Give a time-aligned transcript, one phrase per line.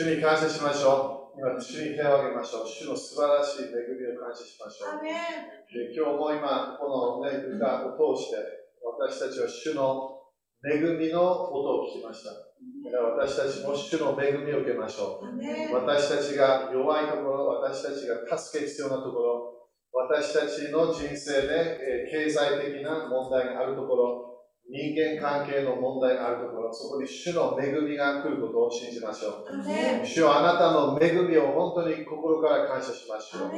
[0.00, 1.38] 主に感謝しましょう。
[1.38, 2.66] 今、主に手を挙げましょう。
[2.66, 5.04] 主の素晴らしい恵みを感謝しましょう。
[5.04, 8.40] で今日も今、この、ね、歌を通して、
[8.80, 10.24] 私たちは主の
[10.64, 11.20] 恵みの
[11.52, 12.32] 音を聞きました。
[12.32, 15.28] 私たちも主の恵みを受けましょう。
[15.76, 24.29] 私たちが弱いところ、私たちが助け必要なところ、私たちの人生で、え経済的な問題があるところ、
[24.70, 30.06] 人間関係の問題があるところ、そこに主の恵みが来ることを信じましょう。
[30.06, 33.50] 主はあなたの恵みを本当に心から感謝しましょう。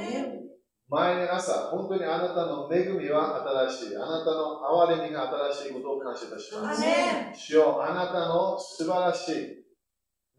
[0.88, 3.96] 毎朝、本当にあなたの恵みは新しい。
[3.96, 6.82] あなたの憐れみが新しいことを感謝いたします。
[7.34, 9.34] 主よあなたの素晴らしい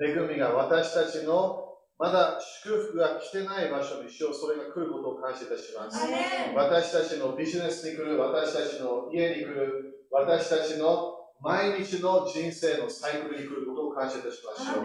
[0.02, 1.60] 恵みが私たちの
[2.00, 6.04] まだ祝福が来てない場所に主よそれが来ることを感謝いたします。
[6.56, 14.84] 私たちのビジネスに来る、私たちの家に来る、私たちの毎日の人生のサイクルに来ることを感謝いたしましょう。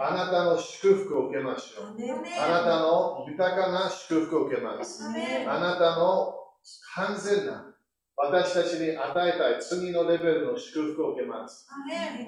[0.00, 1.94] あなたの祝福を受けましょう。
[2.38, 5.04] あなたの豊かな祝福を受けます。
[5.48, 6.34] あなたの
[6.94, 7.70] 完全な
[8.16, 11.66] 私たちに与えたい次のレベルの祝福を受けます。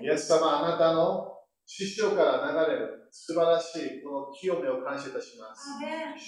[0.02, 1.32] イエス様、あなたの
[1.66, 5.68] 師匠から流れる素晴らしいこの清めを感謝いたします。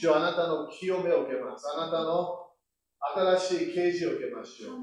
[0.00, 1.64] 主あなたの清めを受けます。
[1.76, 2.47] あなたの
[3.38, 4.76] 新しい啓示を受けましょう。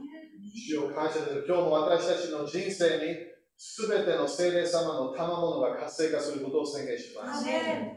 [0.55, 1.45] 主を感謝する。
[1.47, 3.15] 今日も私たちの人生に
[3.57, 7.45] すべての聖霊様の賜物が活性化することを宣言します。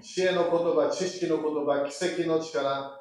[0.02, 2.92] 知恵の言葉、知識の言葉、奇跡の力、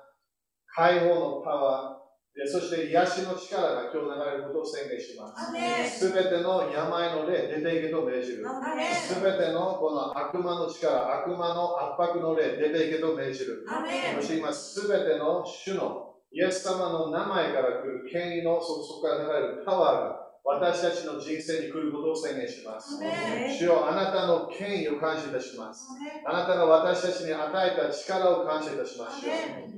[0.68, 1.98] 解放のパワー、
[2.46, 5.52] そして癒しの力が今日流れることを宣言します。
[6.00, 8.44] すべての病の霊、出ていけと命じる。
[8.94, 13.66] すべてのこの悪魔の力、悪魔の圧迫の霊、出ていけと命じる。
[14.22, 23.00] そして今、すべての主のイエス様の名前から来る権威のそこから流れるパワーが私たちの人生に来ることを宣言します。
[23.60, 25.88] 主よあなたの権威を感謝いたします。
[26.26, 29.30] あなたが私たちに与えた力を感謝いたしましょ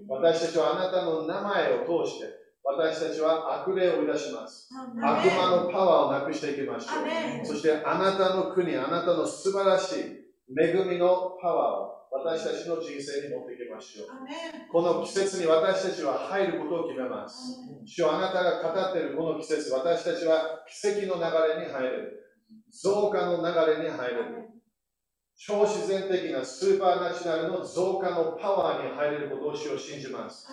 [0.09, 0.21] う。
[0.21, 2.25] 私たちはあなたの名前を通して
[2.63, 4.69] 私たちは悪霊をいたします。
[5.01, 6.91] 悪魔のパワーをなくしていきましょ
[7.43, 7.47] う。
[7.47, 10.18] そしてあなたの国、あなたの素晴らしい
[10.57, 14.07] 恵みのパワーを私たちの人生に持っていきましょう。
[14.71, 17.59] この季節に私たちは入ることを決めます。
[17.85, 22.19] 主よあなたが語っているこの季節、私たちは奇跡の流れに入れる。
[22.71, 24.49] 増加の流れに入れる。
[25.37, 30.47] 超自然的なスーパーナチュラルの増加のパワーに入れることを主を信じます。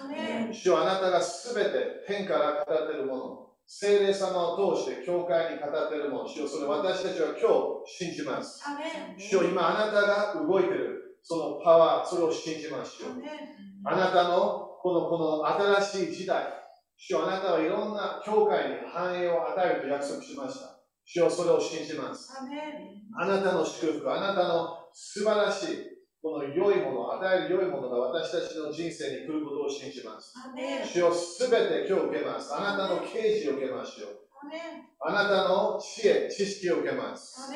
[0.52, 7.50] 主よあなたがすべて天から語っているもの、聖霊様を通して教会に語っているもの、主よそれ私たちは今
[7.84, 8.62] 日信じます。
[9.18, 11.18] 主よ今あなたが動いている。
[11.22, 13.10] そのパワー、それを信じましょう。
[13.84, 15.44] あなたのこのこの
[15.80, 16.44] 新しい時代、
[16.96, 20.78] 主よあなたはいろんな教会に繁栄を与えると約束しました。
[21.04, 22.32] 主よそれを信じます。
[23.18, 25.95] あなたの祝福、あなたの素晴らしい
[26.26, 30.34] この良いもの、与える良いものが私たちの人生に来ることを信じます。
[30.84, 32.52] 主よすべて今日受けます。
[32.52, 34.26] あなたの啓示を受けましょう。
[35.06, 37.52] あなたの知恵、知識を受けます。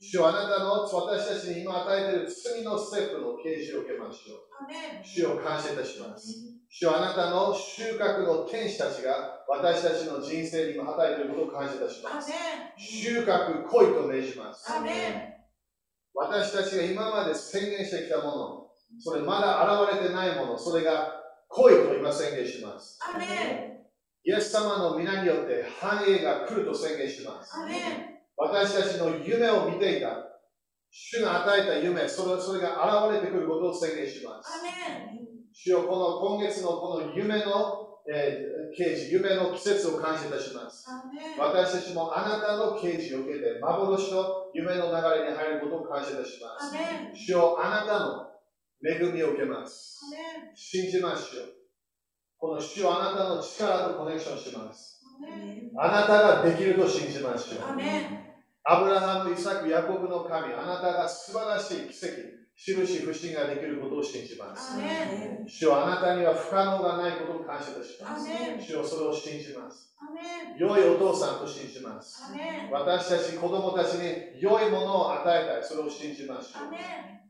[0.00, 5.06] 主よあなたの私たちに今与えている次のステップの啓示を受けましょう。
[5.06, 6.34] 主を感謝いたします。
[6.68, 12.32] 主よあなたの収穫の天使たちが私たちの人生にも与えていることを感謝いたします。
[12.76, 14.66] 収穫来いと命じます。
[16.14, 18.66] 私たちが今まで宣言してきたもの、
[18.98, 22.98] それまだ現れてないもの、それが来いと今宣言します。
[24.24, 27.52] イエス様の皆によって繁栄が来ると宣言します。
[28.36, 30.26] 私たちの夢を見ていた。
[30.92, 34.50] 主が与えた夢、それそれが現れてくることを宣言します。
[35.52, 40.86] 主よこの今月のこの夢の、えー、啓示、夢の季節を感謝いたします。
[41.38, 46.74] 私たちもあなたの啓示を受けて、幻と夢の流れに入ることを感謝いたします。
[47.14, 48.30] 主よあなたの
[48.82, 50.00] 恵みを受けます。
[50.54, 51.48] 信じましょう。
[52.38, 55.02] この主よあなたの力とコネクションします。
[55.76, 57.62] あなたができると信じましょう。
[58.64, 64.78] アブラハム、イサク、ヤコブの神、あなたが素晴らしい奇跡、印、不信ができることを信じます。
[65.46, 68.28] 主はあなたには不可能がないことを感謝いたします。
[68.60, 69.94] 主はそれを信じます。
[70.58, 72.22] 良いお父さんと信じます。
[72.70, 75.64] 私たち子供たちに良いものを与えたい。
[75.64, 76.74] それを信じましょう。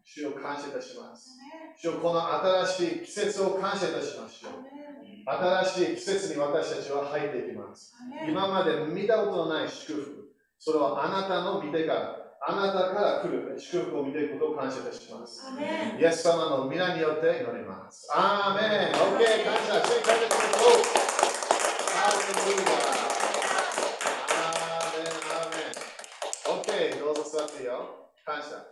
[0.04, 1.38] 主を感謝いたします。
[1.76, 4.52] 主をこの新しい季節を感謝いたしましょう。
[5.26, 7.94] 新しい季節に私たちは入っていきます。
[8.28, 10.30] 今まで見たことのない祝福。
[10.58, 15.44] それはあなたの見てから、あなたから来る祝福を見ていくことを感謝いたします。
[16.00, 18.08] イエス様の皆によって祈ります。
[18.14, 19.44] アーメン !OK!
[19.44, 20.72] 感謝正解できること
[21.92, 22.80] ハレルヤ
[24.40, 27.04] アーメンアーメン !OK!
[27.04, 28.08] どうぞ座ってよ。
[28.24, 28.64] 感謝。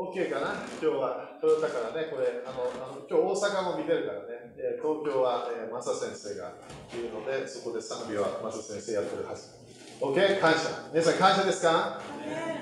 [0.00, 0.64] OK かな？
[0.80, 6.56] 今日はトヨタからね、これ、あのあの今日大阪も見てるからね、え東京は、えー、マサ先生が
[6.96, 9.61] いるので、そこで賛美はマサ先生やってるはず。
[10.02, 10.40] OK?
[10.40, 10.90] 感謝。
[10.92, 12.00] 皆さん感謝ですか、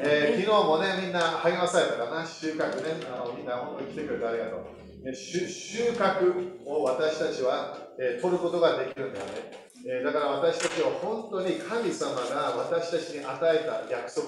[0.05, 3.01] えー、昨日もね、みんな励まされたかな収穫ね。
[3.11, 5.07] あのみんな本当に来てくれてありがとう。
[5.09, 9.33] ね、収穫を私たちは、えー、取ることができるんだよね、
[9.89, 14.27] えー、だから私たちは本当に神様が私たちに与えた約束、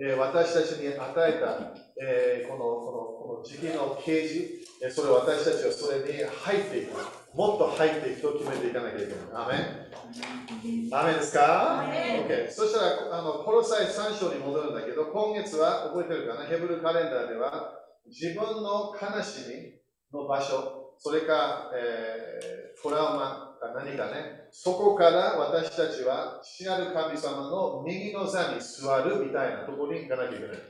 [0.00, 7.19] えー、私たちに与えた、えこのこのこの時期の啓示、えそれを私たちはそれに入っていく。
[7.34, 9.16] もっと入っていくと決めていかなきゃいけない。
[9.34, 12.50] アメンアメンですか ?OK。
[12.50, 16.46] そしたら、あの、コロサイ3章に戻るんだけど、今月は覚えてるかな？
[16.46, 17.78] ヘブルカレンダーでは、
[18.08, 19.80] 自分の悲しみ、
[20.12, 30.56] の場所、それか、えー、トラウマか何かね、そこから私たちは父なる神様の右の座に座るみたいなところに行かなきゃいけない。
[30.56, 30.60] い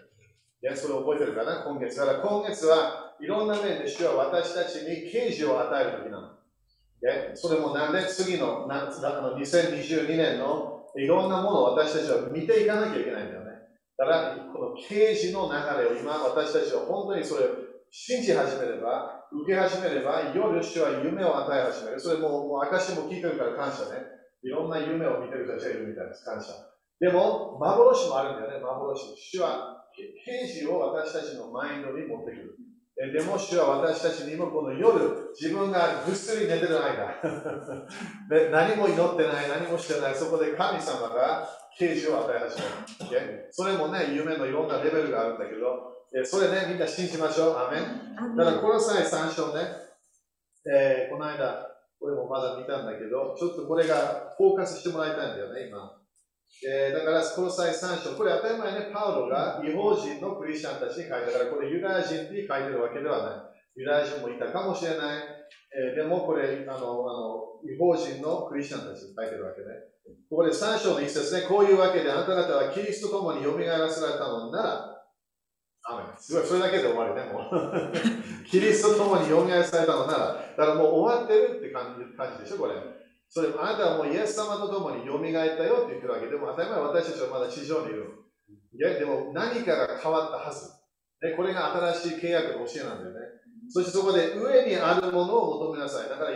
[0.60, 1.64] や、それ覚えてるかな？
[1.64, 1.98] 今月。
[1.98, 6.39] だから今月はいろんな面で主は私たちに啓示を与える時なの。
[7.00, 13.50] いそれもなんで次のなあの2022年のいろんなものを私たちは見ていかなきゃいけないんだよね。
[13.96, 17.48] だから、この啓示の流れを今私たちは本当にそれを
[17.90, 22.00] 信じ始めれば、受け始めれば、夜主は夢を与え始める。
[22.00, 24.06] それも、もう証も聞いてるから感謝ね。
[24.42, 26.24] いろんな夢を見てる人たちがいるみたいです。
[26.24, 26.52] 感謝。
[26.98, 29.14] でも、幻もあるんだよね、幻。
[29.16, 32.56] 主は、刑事を私たちのマインドに持ってくる。
[33.08, 37.16] でも主は私たちにもこの夜、自分がぐっすり寝てる間
[38.28, 41.48] で、何も祈ってない、何もしてない、そこで神様が
[41.78, 43.48] 啓示を与え始める。
[43.50, 47.56] それもね、夢のいろんなレベルがあるんだけど、それね、みんな信じましょう。
[47.56, 48.36] アメン。
[48.36, 49.62] だから、この際3章ね、
[50.66, 55.99] えー、この間、これもまだ見たんだけど、ちょっとこれがフォーカスしてもらいたいんだよね、今。
[56.66, 63.80] えー、だから、この際3章、これ当たり前ね、パウロが違法人のクリスチャンたちに書いたから、これユダヤ人に書いてるわけではない。
[63.80, 65.22] ユダヤ人もいたかもしれない。
[65.72, 69.66] えー、でも、これ、あの、あの、違法人のクリスチャンたちに書いてるわけね。
[70.28, 74.90] ここで3章の一節ね、こういうわけで、あなた方はキリストと共に蘇らせられたのなら、
[76.18, 77.92] すごい、それだけで終わりね、もう。
[78.46, 80.18] キリストと共によみがえされたのなら、
[80.56, 82.74] だからもう終わってるって感じ感じでしょ、これ。
[83.30, 88.26] それあなたはもうイエス様と共によみがえったよって言ってるわけでも、当たり前私たちはまだ地上にいる。
[88.74, 90.66] いや、でも何かが変わったはず。
[91.22, 93.20] ね、これが新しい契約の教えなんだよね。
[93.68, 96.08] そしてそこで上にあるものを求めなさい。
[96.08, 96.30] だから、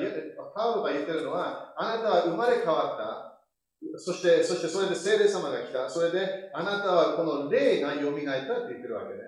[0.55, 3.99] パウロが言ってるのは、あなたは生まれ変わった。
[3.99, 5.91] そして、そしてそれで聖霊様が来た。
[5.91, 9.21] それで、あなたはこの霊が蘇ったって言ってるわけね。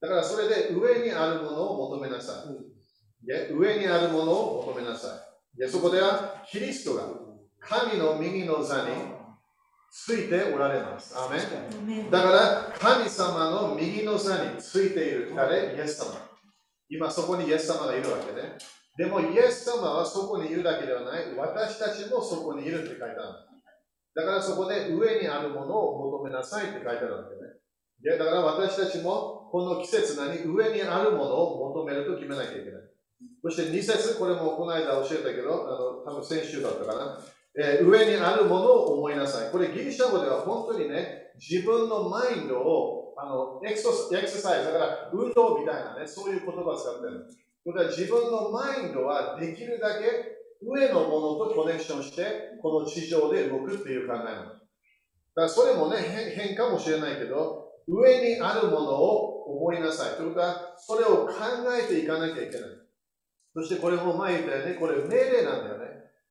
[0.00, 3.52] だからそれで上にあるものを求めなさい。
[3.52, 5.31] 上にあるものを求めなさい。
[5.56, 7.08] でそこではキリストが
[7.60, 8.90] 神の右の座に
[9.90, 11.14] ついておられます。
[11.16, 11.38] アメ
[12.10, 15.76] だから神様の右の座についている誰？
[15.76, 16.16] イエス様。
[16.88, 18.56] 今そこにイエス様がいるわけね。
[18.96, 21.34] でもイエス様はそこにいるだけではない。
[21.36, 23.16] 私たちもそこにいるって書いてある。
[24.14, 28.16] だからそこで上にあるものを求めなさいって書いてあるわけね。
[28.16, 30.38] でだから私たちもこの季節何？
[30.44, 32.71] 上にあるものを求めると決めなきゃいけない。
[33.42, 37.18] そして2節これもこの間教えたけど、あの多分先週だったかな、
[37.58, 39.50] えー、上にあるものを思いなさい。
[39.50, 47.26] これギリシャ語では本当にね、自分のマインドをあのエクソエクササイズ、だから運動みたいなね、そういう言葉を使ってる。
[47.66, 54.46] だから自分のマインドはできるだけ上のものとコネクションして、この地上で動くっていう考えなの。
[54.46, 54.60] だか
[55.34, 55.98] らそれもね、
[56.36, 60.16] 変かもしれないけど、上にあるものを思いなさい。
[60.16, 61.32] ということは、それを考
[61.76, 62.81] えていかなきゃいけない。
[63.54, 65.86] そしてこれも前言ったよね、これ命令なんだよね。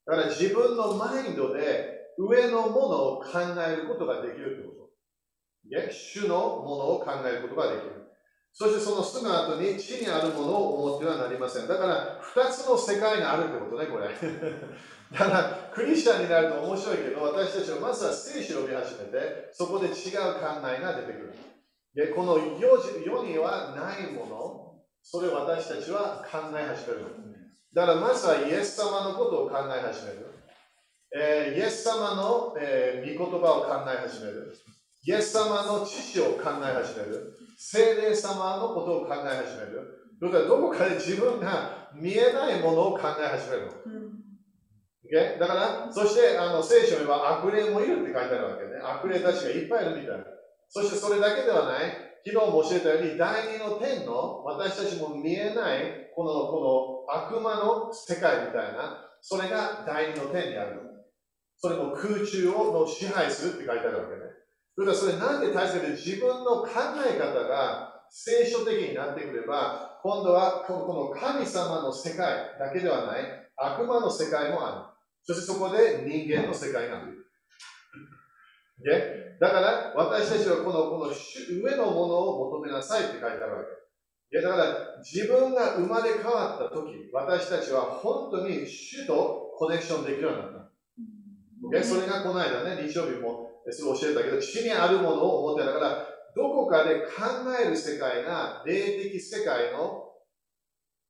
[0.06, 5.92] だから自分のマインドで上のものを考えることができるということ。
[5.92, 8.02] 主のものを考えることができる。
[8.54, 11.68] そしてそのすぐ後に地にあるものを思ってはなりません。
[11.68, 14.10] だから二つの世界があるってことね、これ。
[15.18, 21.34] だからクリスチャンになると面白いけど、私たちはまずは聖書を見始めて、そこで違う考えが出てくる。
[21.94, 24.71] で、この世にはないもの、
[25.04, 27.06] それを私たちは考え始める。
[27.74, 30.28] だからまずはイエス様のことを考え始める。
[31.14, 34.54] えー、イエス様の、えー、御言葉を考え始める。
[35.04, 37.34] イエス様の知識を考え始める。
[37.58, 40.02] 聖霊様のことを考え始める。
[40.22, 43.72] どこかで自分が見えないものを考え始めるの。
[45.12, 45.40] Okay?
[45.40, 48.80] だから、そしてあの聖書には悪霊もいるって書いてあるわけね。
[48.82, 50.24] 悪霊たちがいっぱいいるみたいな。
[50.70, 52.11] そしてそれだけではない。
[52.24, 60.82] 昨日も教えたように、第二の天の私たちも見えないこのこの悪魔の世界みたいな、それが第二の天にあるの。
[61.58, 64.22] それも空中をの支配するって書いてあるわけね。
[64.76, 66.70] それはそれなんで大切で自分の考
[67.06, 73.22] え方が聖書的になってくれば、今度はこの神様の世界だけではない、
[73.58, 75.02] 悪魔の世界もある。
[75.24, 77.26] そしてそこで人間の世界がある。
[79.40, 83.64] だから私たちはこのこの上のものを求めなさいって書いてあるわ
[84.32, 84.42] け。
[84.42, 91.84] だから自分が生まれ変わった時、私たちは本当に主とコネクションできるようになった。
[91.84, 97.06] それがこの間ね、日曜日もすごい教えたけど、地にあるものを思ってだから、どこかで考
[97.62, 100.10] える世界が霊的世界の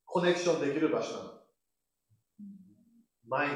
[0.04, 1.30] コネクションできる場所なの。
[3.28, 3.50] マイン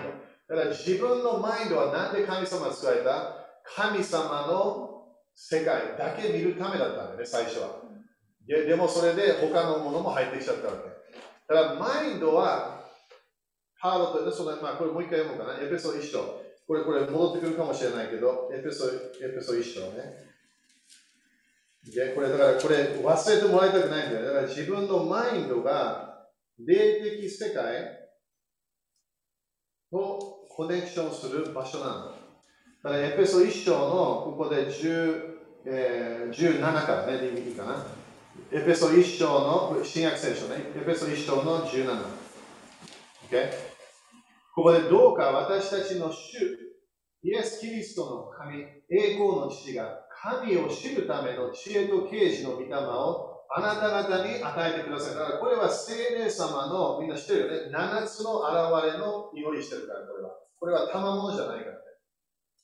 [0.48, 0.54] ド。
[0.54, 3.45] だから自分のマインドはなんで神様が作られた？
[3.74, 7.82] 神様の世界だけ見るためだったんだよね、最初は。
[8.46, 10.88] ででもそれで他のものも入ってきちゃったわけ。
[11.52, 12.84] だからマインドは、
[13.78, 15.60] ハードと、ね、そのまあ、これもう一回読もうかな。
[15.60, 16.40] エペソ一章。
[16.66, 20.26] これ、これ戻ってくるかもしれないけど、エペソエペソ一章ね。
[21.94, 24.26] で、これだからこれ忘れてもらいたくないんだよ。
[24.26, 26.26] だから自分のマインドが
[26.58, 28.08] 霊的世界
[29.92, 32.10] とコネクションする場所なの。
[32.10, 32.15] だ
[32.86, 35.20] からエペソ1章のここで10、
[35.66, 37.84] えー、17からね、いいかな。
[38.52, 40.70] エペソ1章の新約聖書ね。
[40.80, 41.86] エペソ1章の17。
[43.28, 43.50] Okay?
[44.54, 46.38] ここでどうか私たちの主、
[47.24, 55.14] イエス・キリストの神、栄光の父が神を知るための知恵と啓示の御霊をあなた方に与えてください。
[55.16, 60.30] だからこれは聖霊様の、みんな知ってるよね、7つの現れの祈りしてるから、これは。
[60.58, 61.85] これは賜物じゃないから。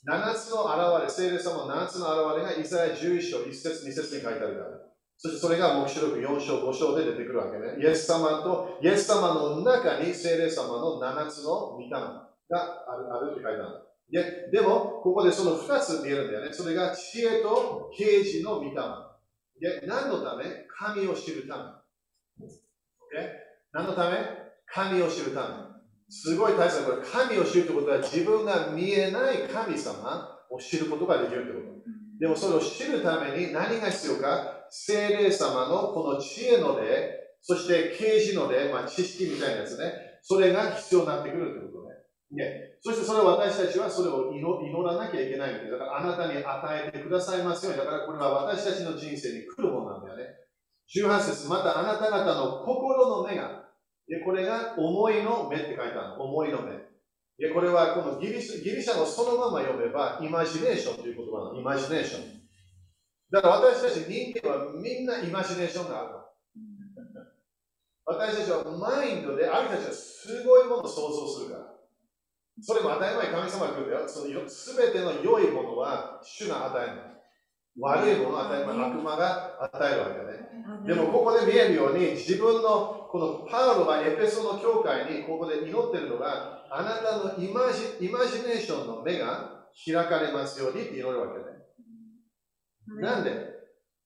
[0.05, 4.67] 7つの現れ、聖霊様の7つの現れがイザヤ11章、1節、2節に書いてあるから。
[5.17, 7.77] そしてそれが黙示録4章、5章で出てくるわけね。
[7.81, 13.83] イエス様と、イエス様の中に聖霊様の7つの御霊があるあるって書いてある。
[14.11, 16.53] ででも、ここでその2つ見えるんだよね。
[16.53, 18.75] それが知恵と啓示の御霊。
[19.61, 20.45] で、何のため？
[20.77, 21.63] 神を知るため。
[22.43, 23.29] Okay?
[23.73, 24.17] 何のため？
[24.67, 25.72] 神を知るため。
[26.13, 31.73] すごい大切なこれ、神を知るということは自分が見えない神様を知ることができるということ。
[32.21, 34.59] でもそれを知るために何が必要か。
[34.69, 39.93] 精霊様のこの知恵の霊、そして啓示の霊、まあ、知識みたいなやつね、
[40.23, 42.45] それが必要になってくるということね。
[42.45, 42.77] ね。
[42.83, 45.79] そしてそれを私たちはそれを祈らなきゃいけないんで、だ。
[45.79, 50.25] からあなたに与えてくださいますように、だからこれは私たちの人生に来るものなんだよね。
[50.95, 53.62] 18節またあなた方の心の目が
[54.09, 56.25] で、これが思いの目って書いてあるの。
[56.25, 56.73] 思いの目。
[57.39, 62.43] で、これはこのギリギリシャのそのまま読めば、イマジネーションという言葉なのイマジネーション。
[63.31, 66.23] だから私たち人間はみんなイマジネーションがあるの。
[68.05, 71.73] 私たちはマインドで、ある人たちはすごいものを想像するから。
[72.61, 74.09] それも当たり前神様が来るんだよ。
[74.09, 77.12] その全ての良いものは主が与えるの。
[77.81, 80.87] 悪いものは当たり前、悪魔が与えるわけね。
[80.87, 91.45] でもここで見えるように、自分のこのパウロがエペソの教会にここで祈ってるのが、あなたのイマジイマジネーションの目が開かれますようにって祈るわけね。
[93.01, 93.53] なんで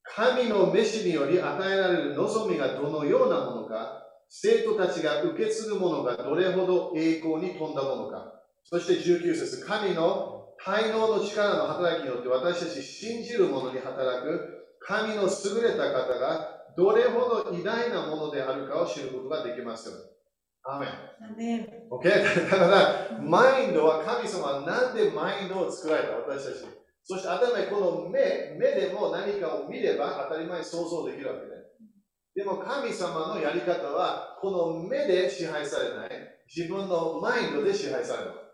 [0.02, 10.35] 神の召しにより与えられる望みがどのようなものか、生徒たちが受け継ぐものがどれほど栄光に富んだものか、そして19節神の
[10.66, 19.94] 才能の力の働きによって私たち信じる者に働く神の優れた方がどれほど偉大なものであるかを知ることができますよ。
[20.64, 20.90] アメン。
[21.88, 22.02] OK?
[22.50, 26.66] だから、マインドは神様は何でマインドを作られた私たち。
[27.04, 31.46] そして頭にこの目、目でも何かを見れば当たり前に想像できるわけね。
[32.34, 36.10] でも神様のやり方は、この目で支配されない。
[36.52, 38.45] 自分のマインドで支配される。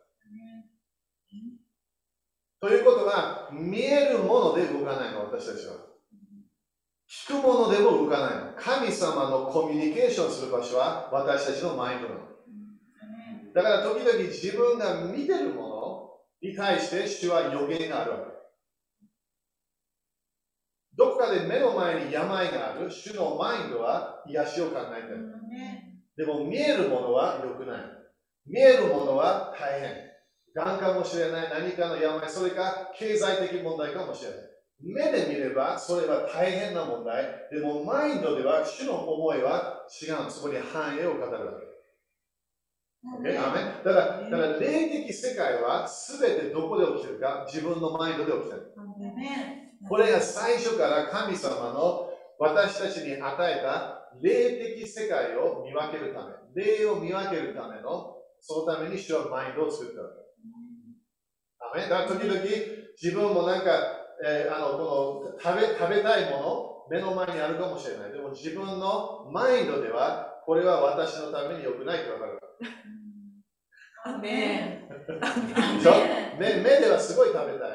[2.62, 5.74] ということは、見えるもので動かないの、私たちは。
[7.10, 8.52] 聞くものでも動かないの。
[8.56, 12.20] 神様のコミュニケーションする場所は私たちのマインドなの。
[13.52, 18.22] だから時々自分が見てるものに対して主は予言があるわけ。
[20.96, 25.34] どこかで目の前に病がある主のマインドは癒しを考えてる。
[26.16, 27.80] でも見えるものは良くない。
[28.46, 30.11] 見えるものは大変。
[30.54, 34.38] がんかもしれない、何かの病、それか経済的問題かもしれない。
[34.84, 37.24] 目で見ればそれは大変な問題。
[37.52, 40.30] でもマインドでは主の思いは違う。
[40.30, 41.72] そこに繁栄を語るわけ。
[43.20, 43.34] Okay?
[43.34, 48.74] だから、だから霊的世界は全てどこで起きてるか自分のマインドで起きてる。
[49.88, 60.21] これが最初から神様の私たちに与えた霊的世界を見分けるため、霊を見分けるための、そのために主はマインドを作ったわけ。
[61.80, 62.40] だから時々
[63.00, 63.70] 自分もなんか、
[64.24, 68.12] えー、あのこの食べ食べたいものも目の前にあるかもしれない。
[68.12, 72.38] でも自分のマインドでは、これは私のために良くないってわかる。
[74.04, 74.88] アメ
[76.38, 77.70] 目目ではすごい食べたい。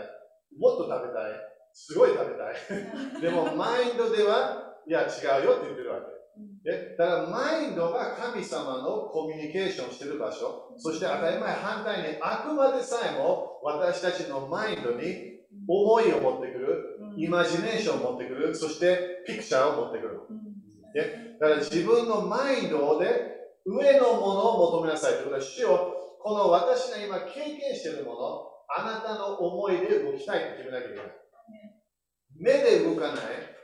[0.59, 1.31] もっと食べたい。
[1.73, 3.21] すごい食べたい。
[3.21, 6.16] でもマインドでは、いや違うよって言ってるわけ。
[6.63, 20.20] でだからマインドが神様のコミュニケーションしてる場所、そして当たり前反対にあくまでさえも私たちのマインドに思いを持ってくる、イマジネーションを持ってくる、そしてピクチャーを持ってくる。
[20.94, 23.08] でだから自分のマインドで
[23.65, 31.06] 上のものを求めなさいということは、主よこの私が今経験しているもの、あなたの思いで動きたいと決めなきゃいけない。
[32.39, 33.17] 目で動かない、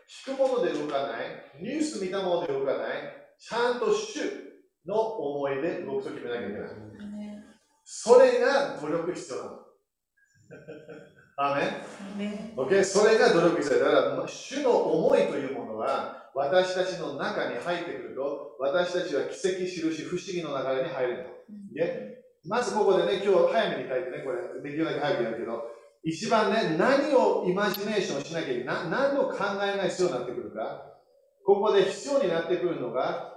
[0.07, 4.19] 聞くもので動かない、ニュース見たもので動かない、ちゃんと主
[4.85, 6.69] の思いで動くと決めなきゃいけない。
[7.85, 9.59] それが努力必要なの。
[11.35, 11.55] ア
[12.17, 12.83] メン ?OK?
[12.83, 13.91] それが努力必要だか
[14.21, 21.23] ら、主の思いというものは、私たちの中に入ってくると、私たちは奇跡、印、不思議の流れに入るの。
[21.73, 25.63] ね、まずここでね、今日早めに書いてね、これ、できるだけ早くやるけど、
[26.03, 30.85] 一番ね、何をイマジネーションしなきゃいけない、何の考えが必要になってくるか、
[31.45, 33.31] ここで必要になってくるのが、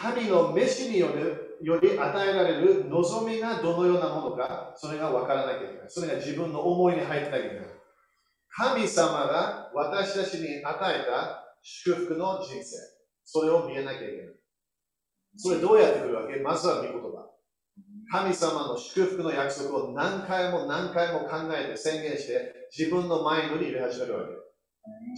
[0.00, 5.88] 神の召しによるより与えられる望みがどのようなものか、それが分からなきゃいけない。
[5.88, 7.66] それが自分の思いに入ってなきゃいけない。
[8.48, 12.76] 神様が私たちに与えた祝福の人生、
[13.24, 14.16] それを見えなきゃいけない。
[15.36, 16.40] それどうやってくるわけ？
[16.40, 17.28] まずは御言葉。
[18.10, 24.26] 神様の祝福の約束を何回も何回も考えて宣言して自分のマインドに入れ始めるわけ。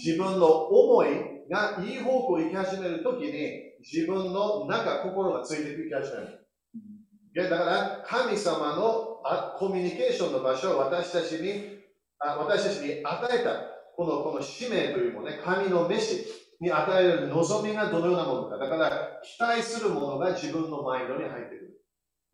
[0.02, 1.08] 自分の思い
[1.50, 7.50] がいい方向行き始めるときに自分の中、心がついていき始める。
[7.50, 9.20] だから神様の
[9.58, 11.78] コミュニケーションの場所を私たちに
[12.18, 13.50] 私たちに与えた
[13.96, 16.26] このこの使命というもね、神の召し
[16.60, 18.56] に与える望みがどのようなものか。
[18.56, 21.77] だから期待するものが自分のマインドに入ってくる。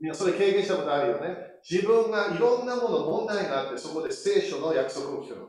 [0.00, 1.36] みんなそれ経験したことあるよね。
[1.68, 5.48] 自分がいろんなもの、問題があって、そこで聖書の約束を聞くの。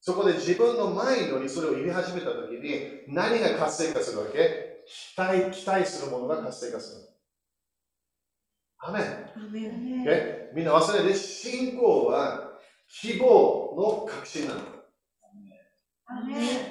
[0.00, 4.84] そこで自分のマインドにそれを入れ始めたときに、何が活性化するわけ？
[4.86, 7.02] 期待、期待するものが活性化する。
[8.78, 10.54] アメン。
[10.54, 12.52] みんな忘れて、信仰は
[12.88, 14.60] 希望の確信なの。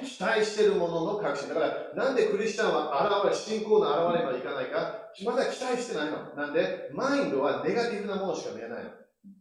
[0.02, 1.48] 期待しているものの確信。
[1.50, 6.34] だから、なんでクリスチャンは現れ、信仰の現れまでいかないか、まだ期待してないの。
[6.34, 8.90] なんで、マインドはネガティブなものしか見えないの。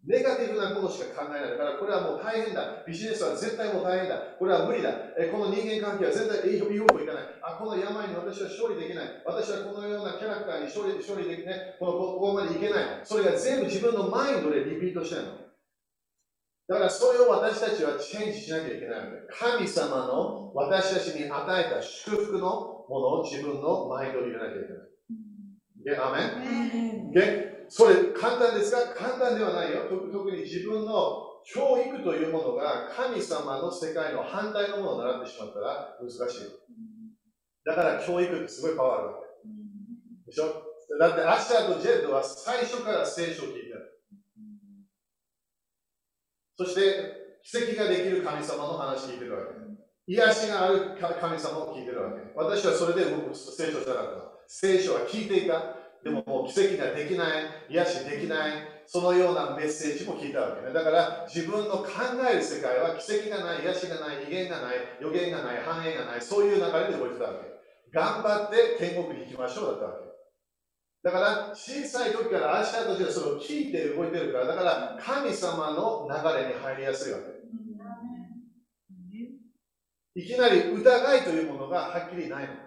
[0.07, 1.57] ネガティブなことしか考えない。
[1.57, 2.83] から、これはもう大変だ。
[2.87, 4.17] ビジネスは絶対もう大変だ。
[4.39, 4.89] これは無理だ。
[5.19, 7.23] えこの人間関係は絶対いい方向いかない。
[7.43, 9.23] あ、この病に私は勝利できない。
[9.25, 11.75] 私はこのようなキャラクターに勝利勝利できない。
[11.79, 12.83] このここまでいけない。
[13.03, 15.47] それが全部自分のマインドでリピートしてるの。
[16.67, 24.96] だからそれを私たちはチェンジしなきゃいけないので、神様の私たちに与えた祝福のものを自分のマインドに入れなきゃいけない。
[25.83, 29.85] で、アメンで、それ簡単ですか簡単ではないよ。
[29.89, 36.49] 特に自分の教育というものが神様の世界の反対のものを習ってしまったら難しい。
[37.65, 39.13] だから教育ってすごいパワーあるわ
[40.25, 40.31] け。
[40.31, 40.63] でしょ？
[40.99, 44.01] だってアッシャーとジェットは最初から聖書を聞いてる。
[46.57, 46.81] そして、
[47.43, 49.51] 奇跡ができる神様の話聞いてるわけ。
[50.07, 52.31] 癒しがある神様を聞いてるわけ。
[52.35, 54.36] 私はそれで僕、聖書じゃなかった。
[54.47, 55.75] 聖書は聞いていた。
[56.03, 58.51] でももう奇跡ができない、癒しできない、
[58.85, 60.73] そのようなメッセージも聞いたわけね。
[60.73, 61.89] だから自分の考
[62.31, 67.57] える世界は奇跡がない、癒しがない、威厳がない、予言がない、繁栄がない、そういう流れで動いてたわけ。
[67.91, 70.07] 頑張って天国に行きましょうだったわけ。
[71.03, 77.25] だから小さい時からあしたとしてそれを聞いて動いてるから、だから神様の流れに入りやすいわけ。
[80.19, 82.66] いきなり疑いというものがはっきりないの。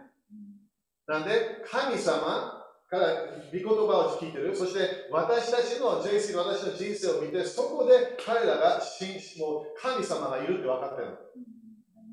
[1.10, 4.54] なんで、神様から御言葉を聞いてる。
[4.54, 8.80] そして私たちの人生、私の人生を見て、そこで彼らが
[9.40, 11.16] もう神様がいるって分かってるの。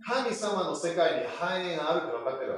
[0.04, 2.54] 神様の世界に繁栄があるって分かってる。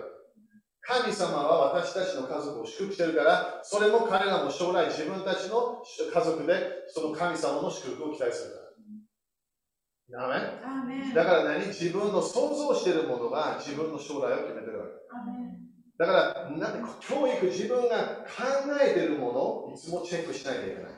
[0.82, 10.30] 神様は私たちの家族を祝福してるから、それも彼らも将来自分たちの家族でその神様の祝福を期待するから。
[11.14, 11.68] だから何？
[11.68, 15.59] 自分の想像しているものが自分の将来を決めてるわけ。
[16.00, 18.44] だからな教育、自分が考
[18.82, 20.92] えているものをいつもチェックしなきゃいけない。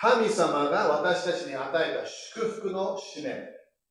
[0.00, 3.36] 神様が私たちに与えた祝福の使命、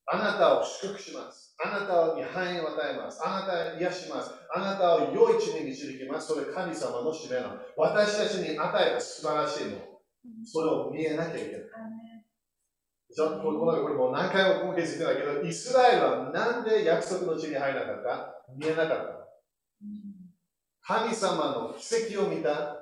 [0.08, 1.56] あなたを祝福します。
[1.64, 3.22] あなたに繁栄を与えます。
[3.24, 4.32] あなたを癒します。
[4.52, 6.34] あなたを良い地に導きます。
[6.34, 7.60] それ神様の使命なの。
[7.78, 9.82] 私たちに与えた素晴らしいもの。
[10.44, 11.62] それを見えなきゃいけない。
[13.14, 19.21] ちょここれもう何回も今月言ってたけど、イスラエルはなんで約束の地に入らなかった見えなかった。
[20.86, 22.78] 神様の奇跡を見た。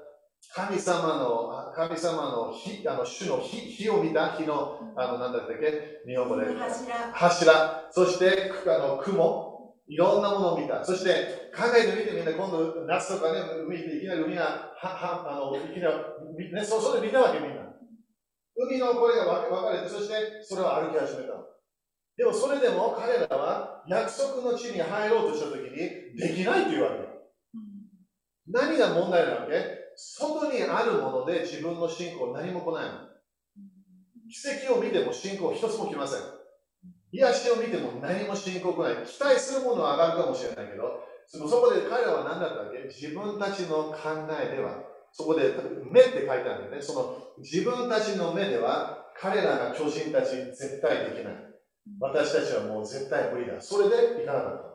[0.55, 6.01] 神様の、神様の火、あの主の火火を見た火の、あの、なんだったっけ？
[6.07, 6.45] 日本語で。
[6.55, 6.95] 柱。
[7.13, 7.87] 柱。
[7.91, 9.49] そして、あの雲。
[9.91, 10.85] いろんなものを見た。
[10.85, 15.89] そして、考えてみてみんな、今度、夏とかね、海でいきなり海が、は、は、あの、いきな
[16.37, 17.63] り、ね、そ、それ見たわけみんな。
[18.55, 21.33] 海のこれが分かれて、そしてそれを歩き始めた。
[22.17, 25.77] でもそれでも彼らは約束の地に入ろうとしたときに
[26.19, 27.08] できないというわけ。
[28.51, 29.79] 何が問題なわけ？
[29.95, 32.91] 外にあるもので自分の信仰何も来ないの。
[34.29, 36.21] 奇跡を見ても信仰一つも来ません。
[37.11, 39.05] 癒しを見ても何も信仰来ない。
[39.05, 42.87] 期待するものは上がるかもしれないけど、そこで彼らは何だったわけ？
[42.87, 45.53] 自分たちの考えではそこで
[45.91, 46.81] 目って書いてあるんだよね。
[46.81, 51.33] その自分たちの目では彼らが巨人たち絶対できない。
[51.99, 53.59] 私たちはもう絶対無理だ。
[53.59, 54.68] それでいかなかった。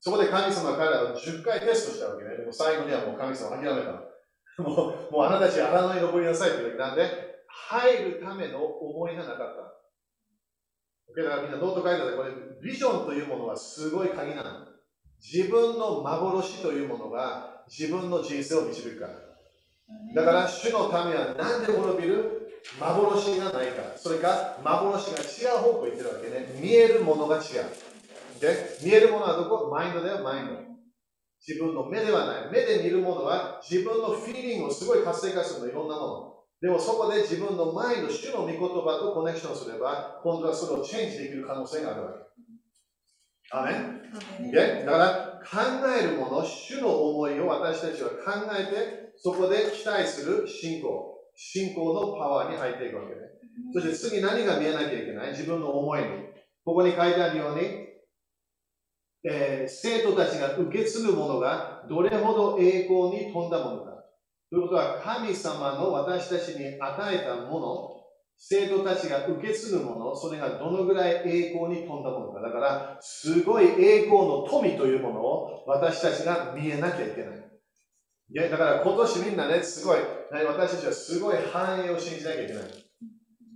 [0.00, 2.36] そこで神様は彼らを10回テストしたわけね。
[2.36, 4.02] でも最後にはもう神様諦めた。
[4.62, 11.22] もうもうあなたたち荒野に登りなさいというなんで、入るための思いがなかった。
[11.22, 12.30] だからみんなノート書いてあるこれ、
[12.62, 14.66] ビジョンというものはすごい鍵なの。
[15.20, 19.12] 自分の幻というものが自分の人生を導くから。
[20.14, 22.42] だから主の民は何で滅びる？
[22.80, 23.96] 幻がないから。
[23.96, 26.60] それか幻が違う方向に行ってるわけね。
[26.60, 27.42] 見えるものが違う。
[28.40, 29.68] で見えるものはどこ？
[29.70, 30.52] マインドだよ、マインド。
[31.46, 32.50] 自分の目ではない。
[32.50, 36.32] 目で見るものは自分のフィーリングをすごい活性化するの、いろんなもの。
[36.60, 42.18] でもそこで自分のマインド、主の御言葉とコネクションすれば、今度はそれをチェンジできる可能性があるわけ。
[43.52, 53.20] アメンだから考えるもの、主の思いを私たちは考えて、そこで期待する信仰、信仰のパワーに入っていくわけね。
[53.72, 55.30] そして次何が見えなきゃいけない？
[55.30, 56.06] 自分の思いに。
[56.64, 57.85] ここに書いてあるように、
[59.24, 63.96] えー、生徒たちが受け継ぐものがどれほど栄光に富んだものか。
[64.50, 67.96] ということは、神様の私たちに与えたもの、
[68.38, 72.40] 生徒たちが受け継ぐもの、それがどのぐらい栄光に富んだものか。
[72.40, 77.46] だから、すごい栄光の富というものを私たちが見えなきゃいけない。
[78.28, 79.98] いや、だから今年みんなね、すごい、
[80.30, 82.64] 私たちはすごい繁栄を信じなきゃいけない。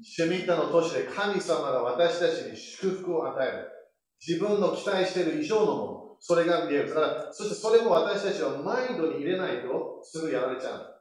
[0.02, 3.79] シュミッタの年で神様が私たちに祝福を与える。
[4.26, 6.92] 自分の期待している以上のもの、それが見える。
[6.92, 10.96] から、そしてそれも私たちはマインドに入れないとすぐやられちゃう。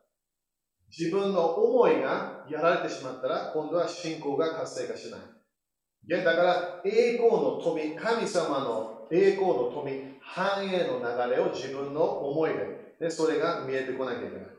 [0.98, 5.20] 自分の思いがやられてしまったら、今度は信仰が活性化しない。
[6.08, 14.59] いやだから、栄光の富、神様の栄光の富、繁栄の流れを自分の思いでで、それが見えてこなきゃいけない。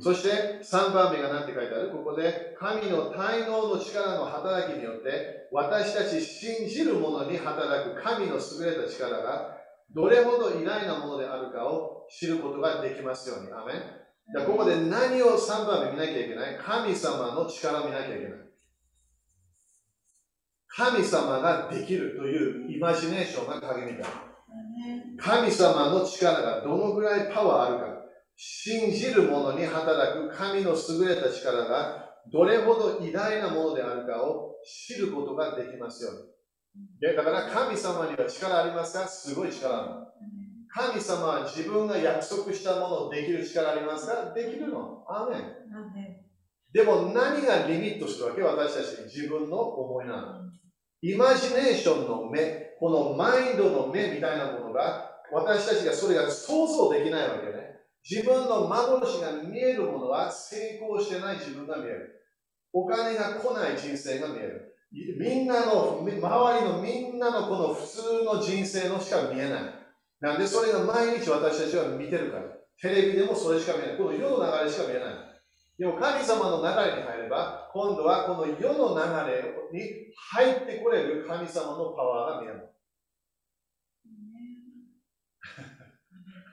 [0.00, 1.90] そして3番目が何て書いてある？
[1.90, 9.56] ここで神の滞納の力の働きによって私たち信じる者に働く神の優れた力が
[9.94, 13.52] どれほど偉大なものであるかを知ることができますように。
[13.52, 16.58] アメンここで何を3番目見なきゃいけない？
[16.58, 18.32] 神様の力を見なきゃいけない。
[20.74, 24.10] 神様ができるというイマジネーションが鍵みたい。
[25.18, 27.91] 神様の力がどのぐらいパワーあるか、
[28.44, 37.14] 信じる者に働く神の優れた力がどれほど偉大なものであるかを知ることができますように。
[37.16, 39.06] だから神様には力ありますか？
[39.06, 39.90] すごい力ある。
[40.74, 44.32] 神様は自分が約束したものをできる力ありますか？
[44.34, 45.04] できるの。
[45.08, 45.42] アーメン。
[46.72, 48.42] でも何がリミットするわけ？
[48.42, 50.22] 私たちに自分の思いなの。
[51.00, 57.61] イマジネーションの目、このマインドの目みたいなものが、私たちがそれが想像できないわけね。
[58.08, 62.20] 自分の幻が見えるものは成功してない自分が見える。
[62.72, 64.74] お金が来ない人生が見える。
[65.18, 69.62] みんなの、周りのみんなのこの普通の人生のしか見えない。
[70.20, 72.44] なんでそれが毎日私たちは見てるから。
[72.80, 73.96] テレビでもそれしか見えない。
[73.96, 75.32] この世の流れしか見えない。
[75.78, 82.68] でも神様の流れに入れば、今度はこの世の流れに入ってこれる神様のパワーが見える。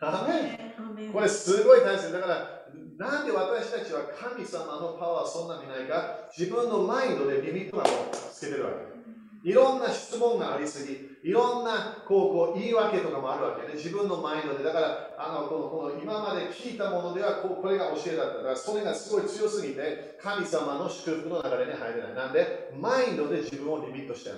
[0.01, 2.61] アメこれすごい大切だから、
[2.97, 7.85] なんで私たちは神様のパワーそんな見ないか自分のマインドでリミットが
[8.31, 8.99] つけてるわけ。
[9.41, 13.75] いろんな質問がありすぎ、いろんなこうこう言い訳とかもあるわけね。
[13.75, 14.65] 自分のマインドで。
[14.65, 22.13] だから、あのこのこの今まで聞いたものではこうこれが教えだったから、それがすごい強すぎて、神様の祝福の流れに入れない。
[22.15, 24.35] なんで、マインドで自分をリミットしてる。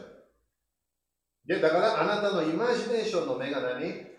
[1.47, 4.10] で、だからあなたのイマジネーションの目が何？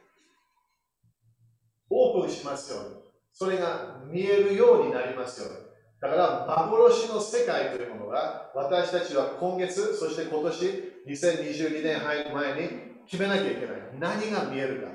[1.92, 2.96] オープンしますように。
[3.33, 5.57] それが見えるようになりますように。
[6.00, 10.64] だから幻の世界というものが私たちは今月、そして今年
[11.07, 12.68] 2022年入る前に
[13.07, 13.76] 決めなきゃいけない。
[14.00, 14.88] 何が見えるか。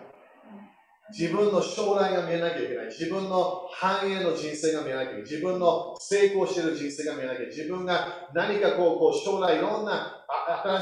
[1.09, 2.85] 自分の将来が見えなきゃいけない。
[2.87, 5.21] 自分の繁栄の人生が見えなきゃいけない。
[5.21, 7.55] 自分の成功している人生が見えなきゃいけない。
[7.55, 10.25] 自分が何かこうこう将来いろんな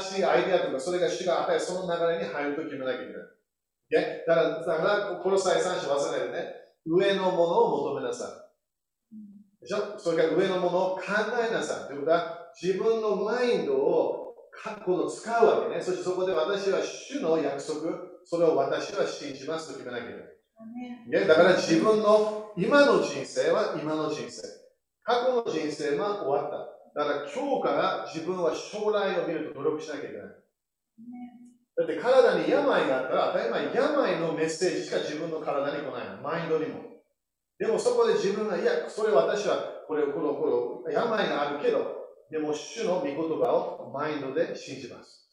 [0.00, 3.35] しいアイデアとか、それが主が与え、その流れに入ると決めなきゃいけない。
[3.90, 6.54] だから、だから、この際3章忘れないでね。
[6.86, 8.46] 上のものを求めなさ
[9.12, 9.60] い。
[9.60, 9.98] でしょ？
[9.98, 11.02] それから上のものを考
[11.48, 11.88] えなさい。
[11.88, 14.34] ということは、自分のマインドを
[14.84, 15.82] この使うわけね。
[15.82, 17.80] そしてそこで私は主の約束、
[18.24, 20.14] それを私は信じますと決めなきゃいけ
[21.10, 21.28] ない。
[21.28, 24.42] だから自分の今の人生は今の人生。
[25.02, 27.04] 過去の人生は終わった。
[27.04, 30.26] だから今日から自分は将来を見ると努力しなきゃいけない。
[31.76, 36.22] だって体に病があったら当たり前、病のメッセージしか自分の体に来ないの。
[36.22, 36.80] マインドにも。
[37.58, 45.28] でもそこで自分が、いや、それ私はこれ、この、この病があるけど、でも主の御言葉をマインドで信じます。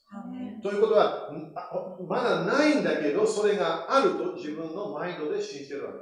[0.62, 1.30] ということは、
[2.08, 5.98] まだないんだけど、それがあると自分のマインドで信じてるわけ。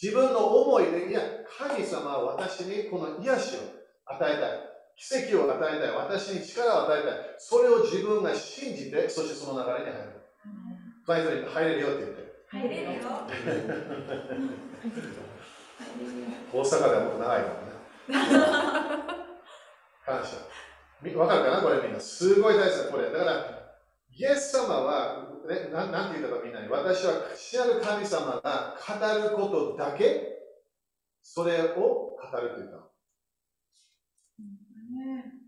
[0.00, 1.20] 自分の思いで、いや、
[1.58, 3.60] 神様は私にこの癒しを
[4.06, 4.69] 与えたい。
[4.96, 5.90] 奇跡を与えたい。
[5.92, 7.12] 私に力を与えたい。
[7.38, 10.20] それを自分が信じて、そしてその流れに入る。
[11.06, 12.20] 最初に入れるよって言って。
[12.50, 12.90] 入れるよ。
[16.52, 17.70] 大阪ではもっと長いからね。
[20.04, 20.50] 感謝。
[21.16, 21.62] わかるかな？
[21.62, 22.00] これみんな。
[22.00, 23.10] すごい大事だ、これ。
[23.10, 23.60] だから、
[24.12, 30.38] イエス様は、ね、ななんて言ったかみんなに、私は死なる神様が語ることだけ、
[31.22, 32.89] それを語ると言った。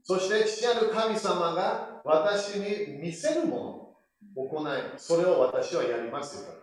[0.02, 3.96] そして死なる神様が私に見せるも
[4.36, 4.64] の、行い、
[4.96, 6.54] それを私はやりますよ。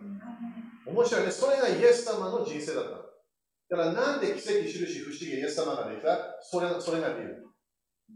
[0.86, 1.32] 面白いね。
[1.32, 2.90] それがイエス様の人生だった。
[3.78, 6.40] だからなんで奇跡、印、不思議、イエス様ができた？
[6.42, 7.46] それそれが理由。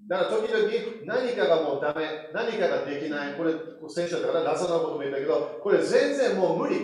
[0.10, 3.38] だから時々何かがもうダメ、何かができない。
[3.38, 3.54] これ、
[3.88, 6.78] 先週だからラザのことも言ったけど、これ全然もう無理。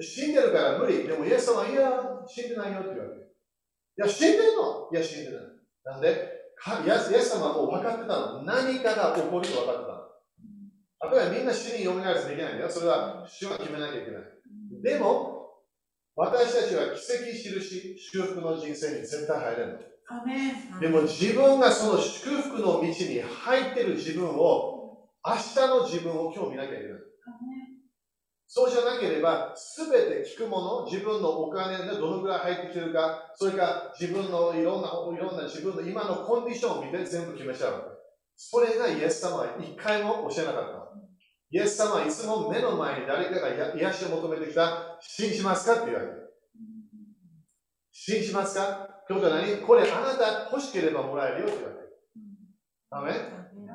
[0.00, 1.02] 死んでるから無理。
[1.02, 1.90] でもイエス様、いや、
[2.26, 3.22] 死んでないよって言うわけ。
[3.22, 3.26] い
[3.96, 4.88] や、死んでるの？
[4.92, 5.40] いや、死んでない。
[5.84, 6.33] なんで？
[6.86, 8.42] イエス様はもう分かってたの。
[8.44, 11.12] 何かが起こると分かってたの。
[11.12, 12.70] 例えばみんな死に読みながらできないんだよ。
[12.70, 14.22] それは主が決めなきゃいけない。
[14.82, 15.34] でも、
[16.16, 20.80] 私たちは奇跡、印、修復の人生に絶対入れるの。
[20.80, 26.98] でも自分がその祝福の道に入ってる自分を、明日の自分を今日見なきゃいけない。
[28.56, 37.98] そうじゃなければ、すべて聞くもの、自分のお金がどのぐらい入ってきてるか、それから自分のいろんな、いろんな自分の今のコンディションを見て全部決めちゃう。
[38.36, 40.88] それがイエス様は一回も教えなかった。
[41.50, 45.74] イエス様はいつも目の前に誰かが癒しを求めてきた、信じますか？
[45.74, 46.32] って言われる。
[47.90, 48.88] 信じますか？
[49.10, 49.56] 今日は何？
[49.66, 51.96] これあなた欲しければもらえるよって言われてる。
[52.92, 53.12] あめ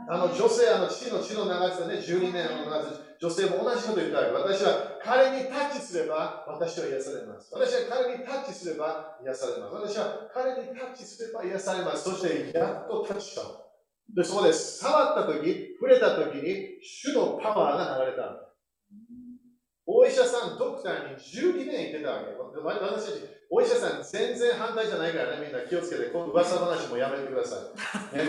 [0.08, 4.46] あの女性、あの父の血の流れでね、12年の流れ女性も同じこと言ったわ。
[4.48, 7.50] 私は彼にタッチすれば私は癒されます。
[7.54, 9.74] 私は彼にタッチすれば癒されます。
[9.76, 12.10] 私は彼にタッチすれば癒されます。
[12.10, 13.42] そしてやっとタッチした
[14.16, 18.50] で、そこで触ったとき、触れたときに主のパワーが流れた
[19.92, 22.38] お医者さん、ドクターに12年行ってたわけ。
[22.38, 27.58] 私たち、お医者さん全然反対じゃないからね、みんな気をつけて、この噂話もやめてくださ
[28.14, 28.18] い。
[28.18, 28.24] ね、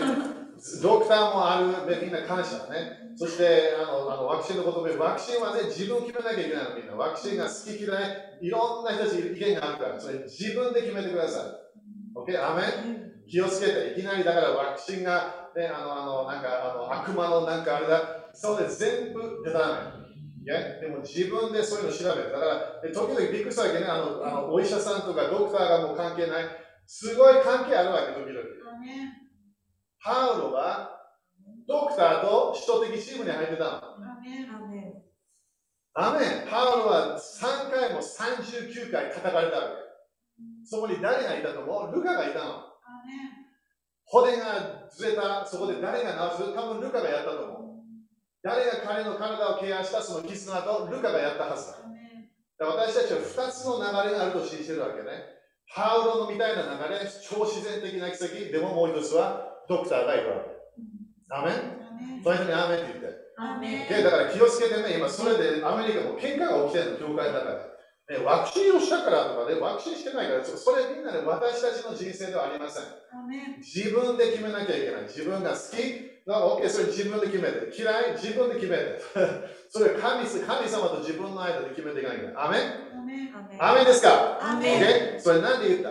[0.81, 3.15] ドクターもあるで、みんな感謝ね。
[3.15, 6.95] そしてあのあのワクチンのことで、ワクチンはね、自分決めなきゃいけないの、みんな。
[6.95, 11.43] ワクチンが好き嫌い、いろんな人たち意見があるから、それ自分で決めてください。
[12.17, 12.37] OK?
[12.37, 12.63] アメ
[13.27, 20.01] 気をつけて、いきなりだからワクチンが、ね、あの、あの、なんか、あの悪魔のなんかあれだ、そうで全部出たら
[20.43, 20.53] め。
[20.81, 22.31] でも自分でそういうの調べる。
[22.31, 26.45] だから、時々びっくりしたわけね、あのあのお医者さんとかドクターがもう関係ない。
[26.85, 28.43] すごい関係あるわけ、時々。
[30.03, 30.97] パウロは
[31.67, 33.69] ドクターと首都的チームに入ってたの。
[35.93, 36.47] アメン。
[36.49, 39.75] パウロは3回も39回叩かれたわけ。
[40.65, 41.95] そこに誰がいたと思う？
[41.95, 42.63] ルカがいたの。
[44.05, 47.61] 骨がずれた、そこで誰が治す多分ルカがやったと思う。
[48.43, 51.71] 誰が彼の体をケアしたその絆とルカがやったはず
[52.57, 52.67] だ。
[52.67, 55.09] 私たちは2つの流れがあると信じてるわけね。
[55.73, 60.49] パウロのみたいな流れ、超自然的な奇跡、でももう一つはドクターがいるわけ。
[61.29, 62.23] アメン？
[62.23, 63.21] そういうふうにアメンって言って。
[63.37, 67.71] アメンだから気をつけてね、今それでアメリカも喧嘩が起きてるの、教会の中で。
[68.19, 72.83] ね、ワクチンをしたからとかね、ワクチンしてないから、それみんなね、私たちの人生ではありません。
[73.59, 75.03] 自分で決めなきゃいけない。
[75.03, 77.71] 自分が好き、オッケー、それ自分で決めて。
[77.73, 78.99] 嫌い、自分で決めて。
[79.71, 82.33] それ神神様と自分の間で決めていかないけない。
[82.35, 82.61] アメン？
[83.61, 84.37] アメンですか？
[84.41, 85.89] アメン、それなんで言った？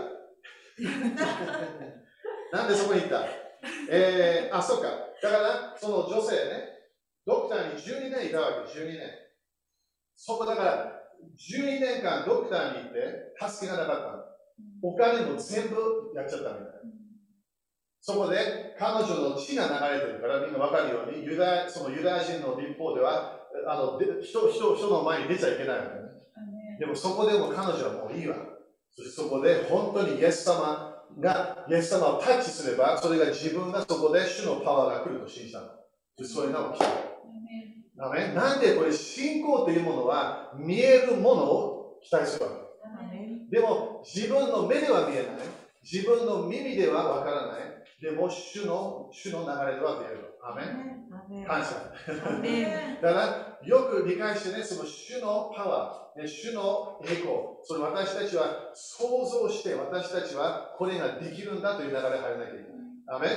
[2.56, 3.24] なんでそこに行った？
[3.90, 4.88] えー、あ、そうか。
[5.22, 6.90] だから、その女性ね、
[7.26, 9.00] ドクターに12年いたわけ、12年。
[10.16, 11.02] そこだから、
[11.36, 14.30] 12年間ドクターに行って、助けがなかったの。
[14.82, 16.80] お金も全部やっちゃったみたい。
[18.00, 26.00] そこで彼女の血が流れてるからみんな分かるようにユダヤそのユダヤ人の立法ではあので人人人の前に出ちゃいけないわけね。
[26.78, 28.36] でもそこでも彼女はもういいわ。
[28.90, 35.66] そしてそこで本当にイエス様がイエス様をタッチすればそれが自分がそこで主のパワーが来ると信じたの。
[36.16, 36.86] でそれが起きた。
[37.96, 43.56] ダメなんでこれ信仰というものは見えるものを期待するわけ。
[43.56, 45.26] でも自分の目では見えない。
[45.82, 47.60] 自分の耳ではわからない。
[48.00, 50.29] でも主の主の流れでは見える。
[50.42, 51.92] アメン感謝。
[53.02, 57.28] だから、よく理解してね、その主のパワー、ね、主の栄光、
[57.62, 62.80] それ私たちは想像して、私たちはこれができるんだという流れに入らなきゃいけない。
[63.12, 63.28] アメ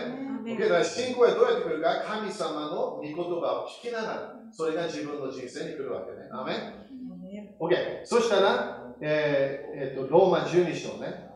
[0.53, 6.29] ンだから信仰はどうやって来るか、神様の御言葉を聞きながら、それが自分の人生に来るわけね。
[6.31, 6.57] アメン
[7.59, 8.05] OK。
[8.05, 11.29] そしたら、えーえーとローマ12章ね。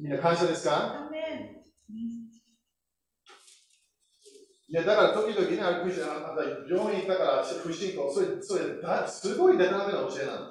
[0.00, 1.08] みんな感謝ですか？
[4.70, 5.90] いやだから時々ね、あれあ
[6.70, 10.46] 病院行ったから不信仰、それそれだすごいデタラメな教えなの。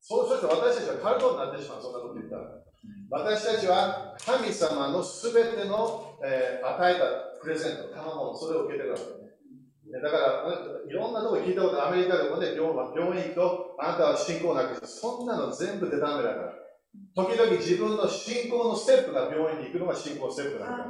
[0.00, 2.62] そうそして私たちはカルトになってしまう、そんなこと言ったら。
[3.10, 10.00] 私たちは神様のすべての、えー与えたプレゼント、賜物、それを受けてるわけね。
[10.00, 10.46] だから、
[10.88, 16.52] いろんなとこ聞いたこと、アメリカでもね、病病院行くと、あなたは信仰なくて、そんなの全部デタラメだから。
[17.14, 20.86] 時々自分の信仰のステップが病院に行くのが信仰ステップだから。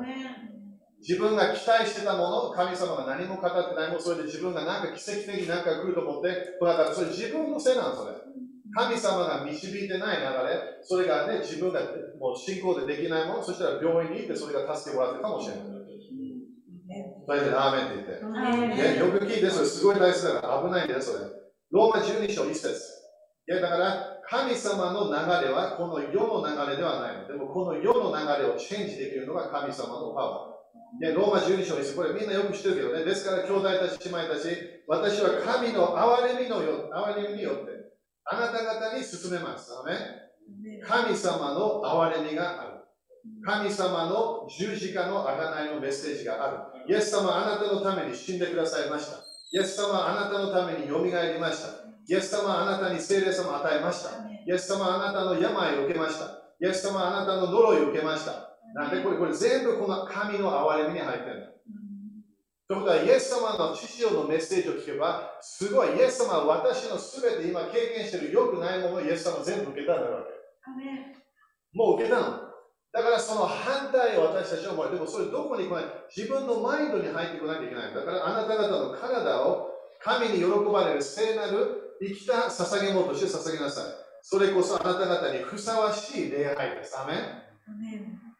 [1.02, 6.28] 自分が期待してたもの、神様が何も語ってないもの、それで自分がなんか奇跡的になんか来ると思って、
[6.60, 8.14] だからそれ自分のせいなの、それ。
[8.74, 11.80] 神様が導いてない流れ、それがね、自分が
[12.18, 15.64] もう信仰でできないもの、そしたら病院に行ってそれが助けてもらってるかもしれない。
[17.26, 18.92] 大丈夫、アーメンって言って。
[18.94, 21.24] ね、よく聞いて、それすごい大事だから危ないんだよ、それ。
[21.72, 22.68] ローマ12章1節。
[23.48, 27.28] いや、だから、神様の流れはこの世の流れではないの。
[27.28, 30.51] でも、この世の流れをチェンジできるのが神様のパワー。
[31.00, 33.04] ね、ローマ12章1これみんなよく知ってるけどね。
[33.04, 34.46] ですから、兄弟たち、姉妹たち、
[34.86, 37.72] 私は神の憐れみのよ憐れみによって、
[38.24, 39.72] あなた方に進めます。
[39.72, 39.96] アメ
[40.84, 42.72] 神様の憐れみがある。
[43.44, 46.58] 神様の十字架の贖いのメッセージがある。
[46.88, 49.18] イエス様はあなたのために死んでくださいました。
[49.52, 51.82] イエス様はあなたのためによみがえりました。
[52.08, 54.10] イエス様はあなたに聖霊様を与えました。
[54.28, 56.42] イエス様はあなたの病を受けました。
[56.60, 58.51] イエス様はあなたの呪いを受けました。
[58.74, 61.52] なんでこれこれ全部この神の憐れみに入ってるの。
[62.68, 70.32] ということは、イエス様の父親のメッセージを聞けば、すごい、イエス様は私のすべて今経験している良くないものをイエス様は全部受けたんだわけ。
[71.74, 72.52] もう受けたの。
[72.92, 74.90] だからその反対を私たちは思う。
[74.90, 77.94] でもそれどこに来ない自分のマインドに入ってこなきゃいけない。
[77.94, 83.84] だからあなた方の体を神に喜ばれる聖なる生きた捧げ物として捧げなさい。
[84.22, 86.98] それこそあなた方にふさわしい礼拝です。
[86.98, 87.18] アメン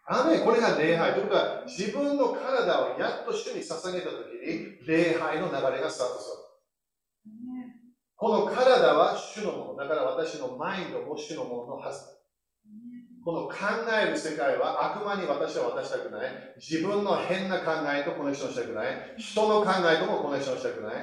[0.05, 1.13] アメこれが礼拝。
[1.15, 6.43] ということは自分の体をやっと主に捧げたときに礼拝の流れがスタートする。
[8.17, 9.77] この体は主のもの。
[9.77, 12.01] だから私のマインドも主のもののはず。
[13.25, 13.55] この考
[14.03, 16.31] える世界は悪魔に私は渡したくない。
[16.57, 19.15] 自分の変な考えとコネクションしたくない。
[19.17, 20.95] 人の考えともコネクションしたくない。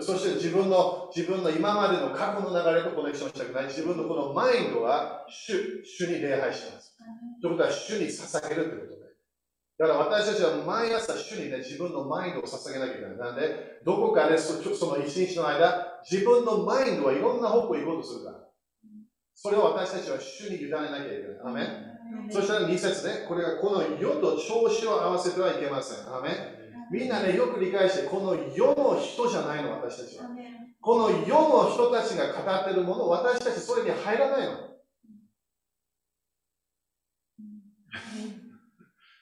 [0.00, 3.64] そして自分の自分の今までの過去の流れとコネクションしたくない。
[3.66, 6.97] 自分のこのマインドは主主に礼拝します。
[7.40, 9.08] ということは主に捧げるということで。
[9.78, 13.16] だから私たちは毎朝主にね、自分のマインドを捧げなきゃいけない。
[13.16, 18.38] なんで、どこかでそその一日の間、自分のマインドはいろんな方向に行こうとするから。
[19.34, 21.40] それを私たちは主に委ねなきゃいけない。
[21.44, 26.12] アメンそしたら2節ね、これがこの世と調子を合わせてはいけません。
[26.12, 26.34] アメン
[26.90, 30.24] みんなね、よく理解して、この世の人じゃないの、私たちは。
[30.80, 34.52] この世の人たちが語ってるもの、私たちそれに入らないの。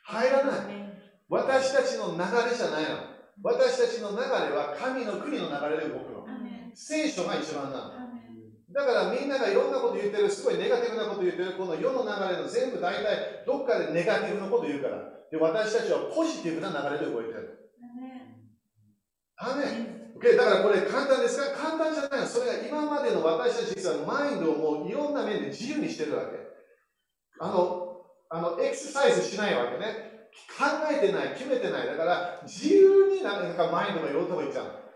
[0.03, 0.87] 入らない。
[1.29, 3.17] 私たちの流れじゃないの。
[3.43, 6.27] 私たちの流れは神の国の流れで動くの。
[6.75, 8.07] 聖書が一番なの。
[8.73, 14.99] だからみんながいろんなこと言ってる、すごいネガティブなこと言ってる、この世の流れの全部大体どっかでネガティブなこと言うから。
[15.31, 17.73] で、私たちはポジティブな流れで動いてる。
[19.37, 19.97] アメン。
[20.17, 22.27] Okay、だからこれ簡単ですか簡単じゃないの。
[22.27, 26.39] それが今までの私たち実はマインドをもういろんな面で自由にしてるわけ。
[27.39, 27.86] あの、
[28.29, 30.29] あのエクササイズしないわけね。
[30.59, 31.87] 考えてない、決めてない。
[31.87, 34.87] だから自由になんかマインドがいろんなとこ行っちゃう。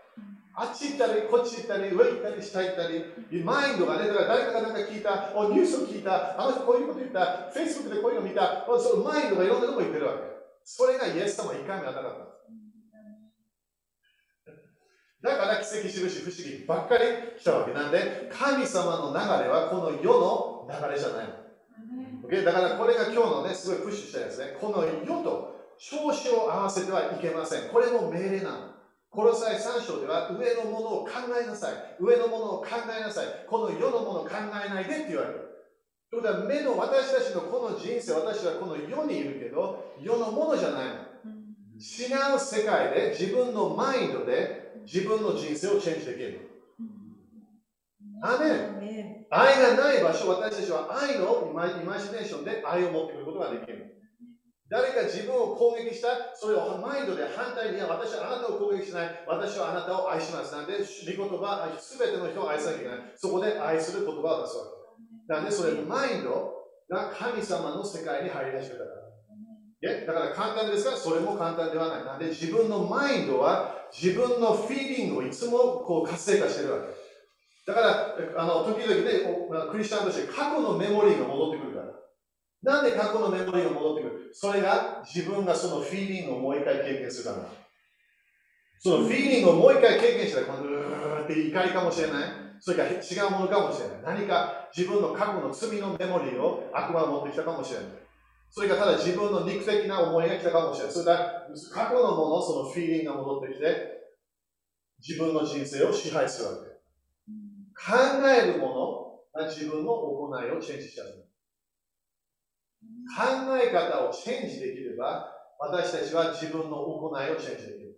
[0.53, 10.19] あっち行ったり、こっち行ったり、上行ったり、下行ったり、マインドがね、だから誰かが何か聞いた、おニュースを聞いた、あの人こういうこと言った、Facebook でこういうの見た、そのマインドがいろんなとこ行ってるわけ。
[10.65, 12.13] それがイエス様一回目はなかっ
[15.23, 15.29] た。
[15.29, 17.03] だから奇跡、印、不思議ばっかり
[17.39, 21.40] 来たわけなんで、神様の流れはこの世の流れじゃないの。
[22.31, 22.45] Okay?
[22.45, 24.55] だからこれが今日のね、すごいプッシュしたやつね。
[24.59, 27.69] この世と調子を合わせてはいけません。
[27.69, 28.57] これも命令なの。
[29.09, 31.73] この際3章では上のものを考えなさい。
[31.99, 32.67] 上のものを考
[32.97, 33.25] えなさい。
[33.49, 34.31] この世のものを考
[34.65, 35.51] えないでって言われる。
[36.09, 40.93] ということは目の私たちのこの人生、私はこの世にいるけど、世のものじゃないの。
[41.75, 46.50] 違う世界で自分のマインドで自分の人生をチェンジできる。
[48.21, 48.81] アメン
[49.31, 51.53] 愛がない場所、私たちは愛のイ
[51.85, 53.95] マジネーションで愛を持ってくることができる。
[54.69, 60.53] 誰か自分を攻撃した、それをマインドで反対に、私はあなたを攻撃しない、私はあなたを愛します。
[60.53, 62.99] なんで、御言葉、すべての人を愛さなきゃいけない。
[63.15, 64.65] そこで愛する言葉を出すわ
[65.27, 65.33] け。
[65.33, 66.53] なんで、それ、マインド
[66.89, 69.01] が神様の世界に入り出してたから。
[70.05, 72.05] だから簡単ですが、それも簡単ではない。
[72.05, 77.00] なんで、自分のマインドは自分のフィーリングをいつもこう活性化してるわけ。
[77.71, 81.87] だから、あの時々ね、クリスチャンとして過去のメモリーが戻ってくるから。
[82.61, 84.29] なんで過去のメモリーが戻ってくる？
[84.33, 87.47] それが自分がそのフィーリングをもう一回経験するから。
[88.79, 92.23] そのフィーリングをもう一回経験したら、このうーって怒りかもしれない。
[92.59, 94.17] それから違うものかもしれない。
[94.19, 97.89] 何か自分の過去の罪のメモリーを悪魔を持ってきたかもしれない。
[98.51, 100.93] それがただ自分の肉的な思いが来たかもしれない。
[100.93, 103.65] それから過去のもの、そのフィーリングが戻ってきて、
[104.99, 106.70] 自分の人生を支配するわけ。
[107.81, 108.67] 考えるも
[109.33, 111.07] のが自分の行いをチェンジしちゃう。
[113.17, 117.95] 考え方をチェンジできれば、私たちは自分の行いをチェンジできる。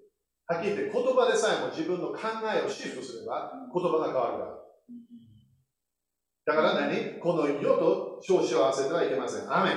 [0.47, 2.19] はっきり言って言葉でさえも自分の考
[2.53, 4.55] えをシフトすれば言葉が変わるから。
[6.45, 7.19] だから何？
[7.21, 9.53] この世と調子を合わせてはいけません。
[9.53, 9.73] アメン。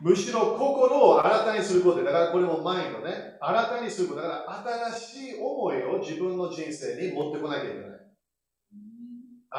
[0.00, 7.95] むしろ心を新たにすることで、だからこれもマインドね、新たにすることだから新しい思いを自分の人生に持ってこなきゃいけない。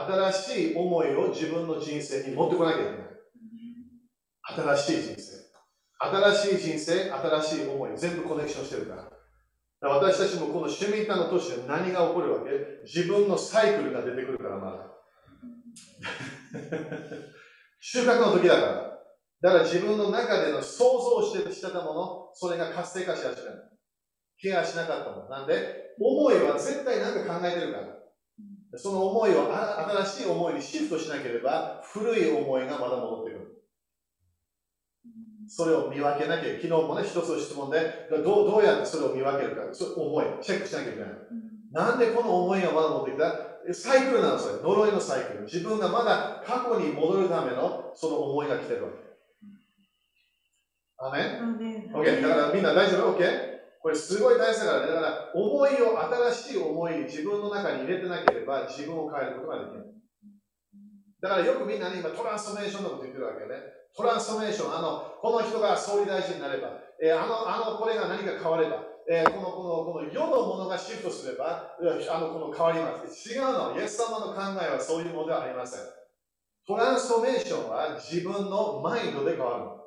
[0.06, 2.98] 新しい思いを自分の人生に持ってこなきゃいけない。
[4.78, 5.38] 新しい人生。
[6.00, 9.04] 新しい人生、新しい思い、全部コネクションしてるから。
[9.04, 9.12] か
[9.82, 12.52] ら私たちもこのシュミッタの年で何が起こるわけ？
[12.84, 14.92] 自分のサイクルが出てくるからまだ。
[17.80, 18.88] 収穫の時だから。
[19.40, 23.64] だから自分の中での想像してしてたもの、それが活性化し始める。
[24.40, 25.30] ケアしなかったもの。
[25.30, 27.97] なんで、思いは絶対何か考えてるから。
[28.76, 29.48] その思いを
[30.06, 33.54] 新しい思いにシフトしなければ、古い思いがまだ戻ってくる。
[35.48, 41.10] それを見分けなきゃ昨日もね、一つの質問でどう、どうやってそれを見分けるか、そ思い、チェックしなきゃいけない。
[41.72, 43.34] なんでこの思いがまだ持ってきた？
[43.74, 44.60] サイクルなんですよ。
[44.64, 45.44] 呪いのサイクル。
[45.44, 48.98] 自分がまだ過去に戻るためのその思いが来てるわけ。
[51.00, 51.38] アメン
[51.94, 52.22] ?OK？
[52.22, 53.57] だからみんな大丈夫 ?OK?
[53.88, 54.88] これすごい大事だからね。
[54.88, 55.96] だから思いを
[56.36, 59.88] 新しい思いに自分の中に入れてなければ自分を変えることができない。
[61.22, 63.64] だからよくみんなに今トランスフォーメーションのこと言ってるわけね。
[63.96, 66.68] トランスフォーメーション、あの、この人が総理大臣になれば、
[67.02, 73.32] えー、あの、あの、これが何か変われば、えー、この、この、この世のものがシフトすれば、あの、この変わります。
[73.32, 73.80] 違うの。
[73.80, 75.80] イエス様の考えはそういうものではありません。
[76.68, 79.87] トランスフォーメーションは自分のマインドで変わるの。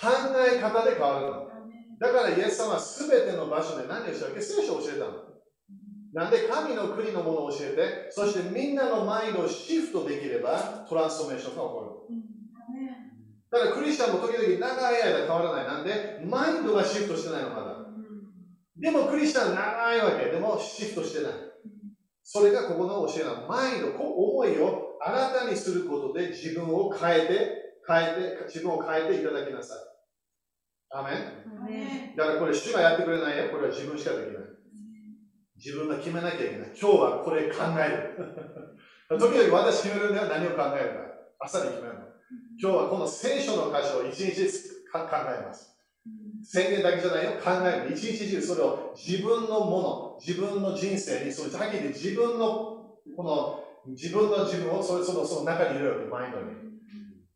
[0.00, 1.48] 考え方で変わるの。
[1.98, 4.40] だからイエス様は全ての場所で何をしたわけ？
[4.40, 5.12] 聖書を教えたの。
[6.14, 12.16] なんで神の国のものを教えて、そしてみんなのマインドをシフトできればトランスフォーメーションが起こる。
[13.50, 15.66] だからクリスチャンも時々長い間変わらない。
[15.66, 17.76] なんでマインドがシフトしてないのまだ？
[18.76, 20.30] でもクリスチャン長いわけ。
[20.30, 21.32] でもシフトしてない。
[22.22, 23.48] それがここの教えなの。
[23.48, 27.56] マインド、思いを新たにすることで自分を変えて、
[27.88, 29.78] 変えて、自分を変えていただきなさい。
[30.90, 33.50] アメンだからこれ主がやってくれないよ。
[33.50, 34.42] これは自分しかできない。
[35.56, 36.68] 自分が決めなきゃいけない。
[36.80, 38.16] 今日はこれ考え
[39.08, 39.18] る。
[39.18, 40.28] 時々私決めるんだよ。
[40.28, 41.46] 何を考えるか。
[41.46, 42.00] 朝に決めるの。
[42.60, 44.34] 今日はこの聖書の箇所を一日
[44.92, 45.76] 考えます。
[46.42, 47.32] 宣言だけじゃないよ。
[47.32, 47.94] 考える。
[47.94, 56.44] 一日中それを自分のもの、自分の人生に、それだけで自分の、この、自分の自分をそれそのその中に入れるわけ、マインドに。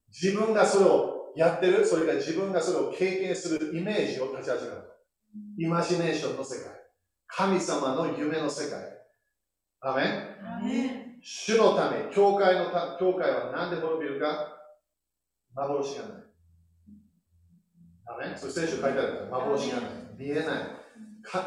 [0.09, 4.83] 自分がそれをやってる、それから自分がそれを経験するイメージを立ち始める。
[5.59, 6.73] イマジネーションの世界。
[7.27, 8.81] 神様の夢の世界。
[9.81, 10.03] アメ
[10.63, 11.19] ン？
[11.23, 14.59] 主のため、教会のた教会は何で滅びるか？
[15.55, 16.13] 幻がない。
[18.07, 18.39] アメン？
[18.39, 19.91] それ聖書書いてあるから、幻がない。
[20.19, 20.45] 見えない。
[21.25, 21.39] 考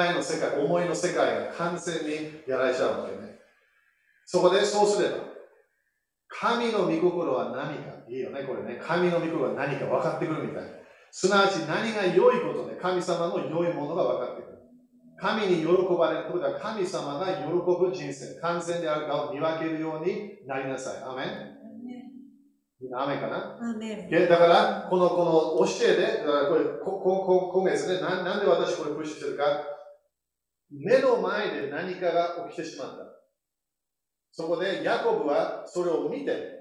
[0.00, 3.38] えの世界、思いの世界が完全にやられちゃうわけね。
[4.24, 5.16] そこでそうすれば、
[6.40, 8.80] 神の御心は何か、いいよね、これね。
[8.82, 10.64] 神の御心は何か分かってくるみたい。
[11.10, 14.58] すなわち何が良いことで、神様の良いものが分かってくる。
[15.16, 21.02] 神に喜ばれることは神様が喜ぶ人生、完全であるかを見分けるようになりなさい。
[21.04, 21.54] アメン
[22.80, 23.56] みんな雨かな？
[24.28, 29.44] だから、この、この教えで、だからこれ、ここ今月ねな、なんで私これプッシュしてるか、
[30.72, 33.13] 目の前で何かが起きてしまった。
[34.36, 36.54] そこで、ヤコブはそれを見て、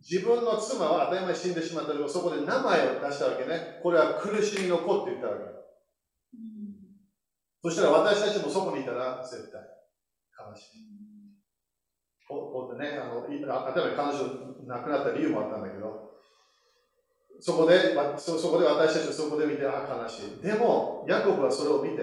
[0.00, 3.78] 自分の妻は当たり前死んでしまったけど、そこで名前を出したわけね。
[3.82, 5.44] これは苦しみの子って言ったわけ。
[7.62, 9.60] そしたら私たちもそこにいたら絶対
[10.48, 10.96] 悲しい。
[12.26, 16.12] ここでね、あの例えば彼女亡くなった理由もあったんだけど、
[17.38, 20.42] そこで、そそこで私たちはそこで見て、あ、悲しい。
[20.42, 22.02] でも、ヤコブはそれを見て、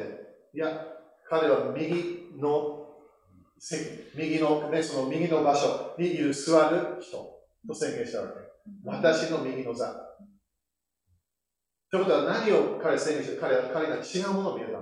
[0.54, 0.86] いや、
[1.28, 2.83] 彼は右の席、
[4.16, 7.18] 右の、ね、その右の場所にいる座る人
[7.66, 8.34] と宣言したわけ。
[8.84, 9.93] 私の右の座。
[11.89, 14.80] ということは何を彼宣言して彼は彼が違うものを見えた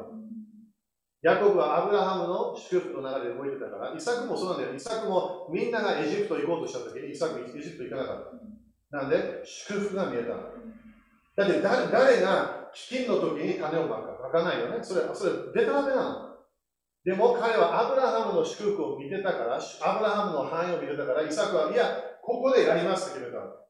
[1.22, 4.74] ヤコブはアブラハムの祝福の中で動いてたから、イサクもそうなんだよ。
[4.74, 8.32] イサクもみんながエジプト行こうとしたときに、イサクエジプト行かなかっ
[8.90, 8.98] た。
[8.98, 10.30] なんで、祝福が見えた
[11.44, 14.80] だって誰誰が飢饉の時に種をまくかまかないよね。
[14.82, 16.31] それ、それ、ベタラメなの。
[17.04, 23.62] でも彼はアブラハムの祝福を見てたから、アブラハムの範囲を見てたから、イサクは、いや、ここでやりますって決めたの。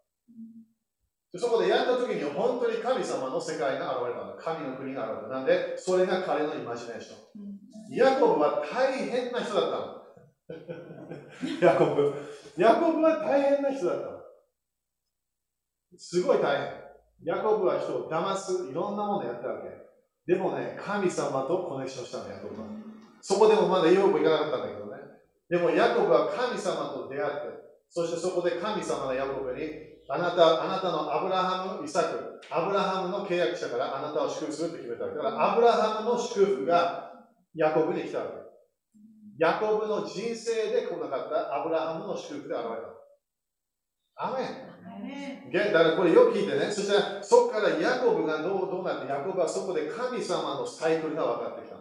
[1.40, 4.36] そこでやった時に本当に神様の世界が現れたの。
[4.38, 5.36] 神の国が現れた。
[5.36, 7.96] なんで、それが彼のイマジネーション。
[7.96, 10.02] ヤコブは大変な人だったの。
[11.62, 12.14] ヤコブ。
[12.58, 14.20] ヤコブは大変な人だったの。
[15.98, 16.82] すごい大変。
[17.24, 19.70] ヤコブは人を騙す、いろんなものやったわけ。
[20.26, 22.91] でもね、神様とコネクションしたの、ヤコブは。
[23.22, 24.97] そこでもまだヨーブ行かなかったんだけどね。
[25.49, 29.69] でもヤコブは神様と出会って、そしてそこで神様がヤコブに
[30.09, 35.15] あなた、あなたのアブラハム、イサク、アブラハムの契約者からあなたを祝福するって決めたわけ。
[35.15, 37.13] だからアブラハムの祝福が
[37.55, 38.32] ヤコブに来たわけ。
[39.38, 44.28] ヤコブの人生で来なかったアブラハムの祝福で現れた。
[44.28, 45.51] アメン。
[45.51, 46.72] だからこれよく聞いてね。
[46.72, 51.76] そしたらそこからヤコブがどうどうなって、ヤコブはそこで神様のサイクルが分かってきた。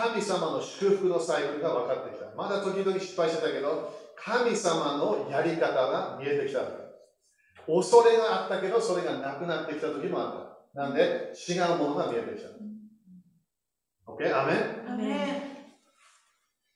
[0.00, 2.34] 神様の祝福のサイクルが分かってきた。
[2.34, 6.60] まだ時々失敗してたけど、神様のやり方が見えてきた。
[7.66, 10.82] 恐れがあったけど、それがなくなってきた時もあった。
[10.82, 12.48] なんで、違うものが見えてきた。
[14.10, 14.42] OK?
[14.42, 14.92] アメン？
[14.94, 15.50] アメ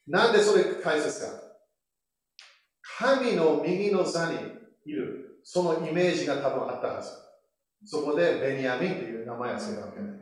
[0.06, 1.26] なんでそれ大切か？
[2.98, 4.36] 神の右の座に
[4.84, 7.10] いる、そのイメージが多分あったはず。
[7.86, 10.13] そこでベニヤミンという名前を付けたわけね。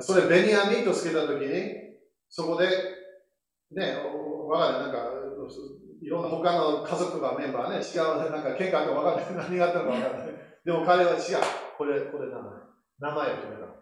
[0.00, 1.74] それベニヤミンと付けたときに、
[2.28, 2.68] そこで、
[3.72, 3.96] ね、
[4.48, 5.10] わかる、なんか、
[6.00, 9.46] いろんな他の家族とかメンバーね、違う、なんか喧嘩とか分かんない。
[9.50, 10.28] 何があったのか分かんない。
[10.64, 11.18] でも彼は違う。
[11.76, 12.52] これ、これ名前。
[13.00, 13.78] 名前を決めた。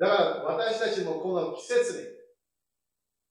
[0.00, 2.06] だから私たちもこの季節に、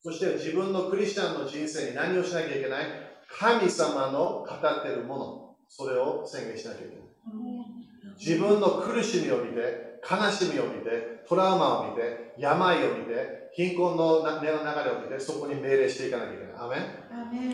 [0.01, 2.85] そして自分のクリスチャンの人生に何をしなきゃいけない？
[3.29, 7.05] 神様の語っているもの、それを宣言しなきゃいけない。
[8.17, 16.53] 自分の苦しみを見て、悲しみを見て、トラウマを見て、病を見て、貧困の流れを見て、そこに命令していかなきゃいけない。
[16.57, 16.77] アメ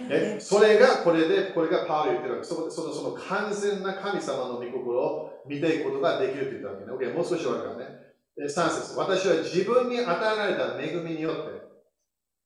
[0.09, 2.45] えそれがこれで、これがパウロ言ってるわけ。
[2.45, 7.11] そこでそのその完全な神様の御心を見ていくことができると言ったわけね。
[7.11, 8.03] OK、もう少し終わるからね。
[8.37, 11.61] 3節私は自分に与えられた恵みによって、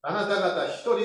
[0.02, 0.98] あなた方一人、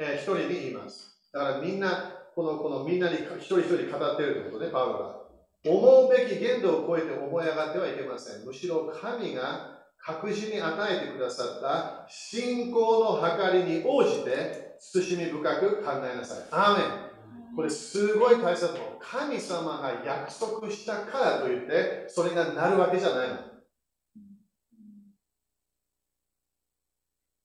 [0.00, 1.28] えー、一人に言います。
[1.32, 5.17] だからみんな、このこのみんなに一人一人語っているということで、パウロが。
[5.66, 8.44] 思うべき限度を超えて思い上がってはいけません。
[8.44, 16.38] むしろ神が確実に与えてくださった信仰の計りに応じて慎み深く考えなさい。
[16.50, 18.98] アーメンこれすごい大切なの。
[19.00, 23.38] 神様が約束したからといってそれがなるわけじゃないの。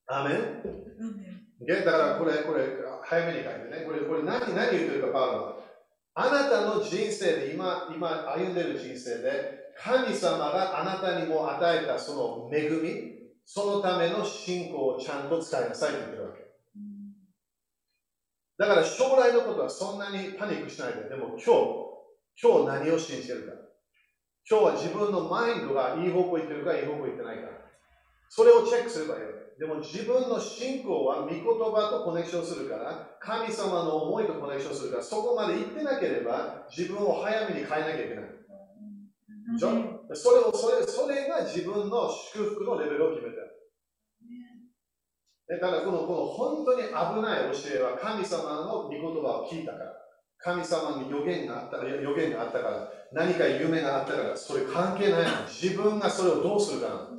[0.06, 0.64] アーメン？
[1.66, 2.66] だからこれ、これ、
[3.04, 3.86] 早めに書いてね。
[3.88, 5.63] これ、これ何何言ってるか、パウロは。
[6.16, 13.14] あなたの人生で今、今歩んでる人生で神様があなたにも与えたその恵み、
[13.46, 16.44] そのための信仰をちゃんと使いなさいと言ってるわけ。
[18.58, 21.48] だから将来のことはそんなにパニックしないで、でも今日、
[22.42, 23.54] 今日何を信じてるか。
[24.50, 27.63] 今日は自分のマインドがいい方向行ってるか、いい方向行ってないか。
[28.30, 29.22] それをチェックすればいい。
[29.60, 38.26] でも自分の信仰は御言葉とコネクションするから、神様の思いとコネクションするから、そこまで行ってなければ自分を早めに変えなきゃいけない。
[39.54, 40.16] でしょ？
[40.16, 43.50] それをそれそれが自分の祝福のレベルを決めてる。
[45.48, 49.94] だからこのこの本当に危ない教えは神様の御言葉を聞いたから。
[50.40, 55.28] 神様に予言があったから、予言があったから、何か夢があったから、それ関係ないの。
[55.48, 57.10] 自分がそれをどうするかな。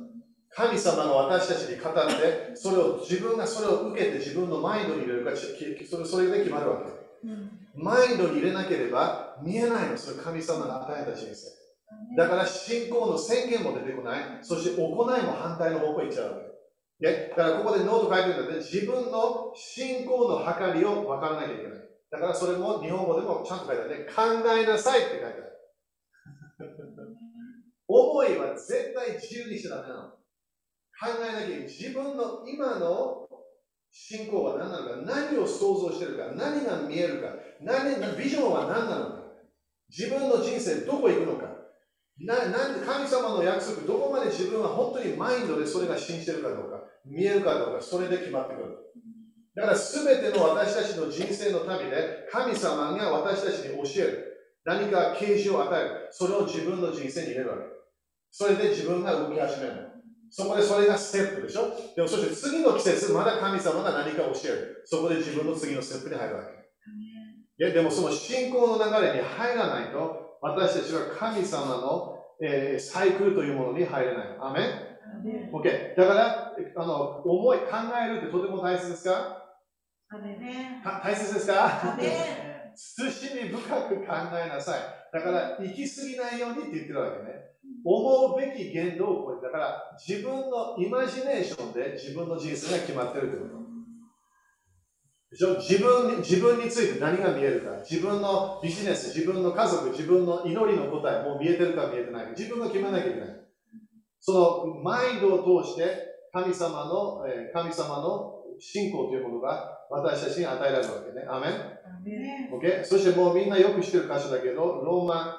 [0.55, 7.27] 神様が私たちに語って、それを自分がそれを受けて自分のマインドに入れるか、それそれで決まるわけ。
[7.27, 9.97] うん、マインドに入れなければ見えないの。
[9.97, 11.65] それ神様が与えた人生。
[12.15, 14.19] だから信仰の宣言も出てこない。
[14.43, 17.35] そして行いも反対の方向に行っちゃうわけ。
[17.35, 21.71] だからここでノート書いてるんだって、自分の信仰の計りを分からなきゃいけない。
[22.11, 24.05] だからそれも日本語でもちゃんと書いてあるね。
[24.05, 24.23] 考
[24.57, 25.43] えなさいって書いてある。
[27.87, 30.14] 思いは絶対自由にしちゃダメなの。
[30.99, 33.27] 考えなきゃいけない自分の今の
[33.91, 37.29] 信仰は何なのか、何を想像してるか、何が見えるか、
[37.61, 39.23] 何ビジョンは何なのか、
[39.89, 41.55] 自分の人生どこ行くのか、
[42.19, 48.77] ななん神様の約束、どこまで自分は本当にマインドでそれが信じてるかどうか、見えるかどうか、それで決まってくる。
[49.55, 54.31] だから全ての私たちの人生の旅で神様が私たちに教える。
[54.65, 56.07] 何か啓示を与える。
[56.11, 57.63] それを自分の人生に入れるわけ。
[58.31, 59.84] それで自分が動き始める。
[60.37, 61.71] そこでそれがステップでしょ？
[61.95, 64.81] でもそして次の季節、まだ神様が何か教える。
[64.85, 66.49] そこで自分の次のステップに入るわけ。
[67.57, 74.27] いやでもその信仰の流れに入らないと、私たちは神様の、えー、サイクルというものに入れない。
[74.41, 74.71] アメン
[75.53, 75.95] ?OK。
[75.95, 77.65] だから、あの、思い、考
[78.03, 79.41] えるってとても大切ですか？
[81.01, 81.95] 大切ですか？
[82.75, 84.03] 慎み深く考
[84.35, 84.79] えなさい。
[85.13, 87.54] だから、行き過ぎないようにって言ってるわけね。
[87.83, 93.65] 思うべき言動を超えて、だから自分のイマジネーションで自分の人生が決まってるってこと。
[95.31, 95.57] でしょ？
[95.59, 103.29] 自分自分について何が見えるか、自分のビジネス、自分の家族、自分の祈りの答え、もう見えてるか見えてないか、自分が決めなきゃいけない。
[104.19, 105.83] そのマインドを通して
[106.33, 111.25] 神様の、え神様の信仰というものが私たちに与えられるわけね。
[111.29, 111.51] アメン
[112.57, 112.83] ?OK?
[112.83, 115.37] そしてもうみんなよく知ってる箇所だけど、ローマ、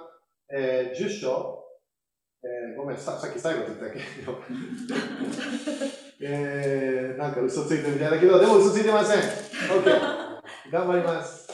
[0.57, 1.65] えー、10章、
[2.47, 4.39] えー、ごめんさ、さっき最後って言ったけど、
[6.23, 9.19] えー、なんか嘘ついてるみたいだけど、でも嘘ついてません。
[9.19, 9.85] OK。
[10.71, 11.49] 頑張ります。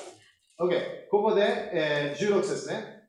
[0.60, 1.08] OK。
[1.10, 3.08] ここで、えー、16節ね。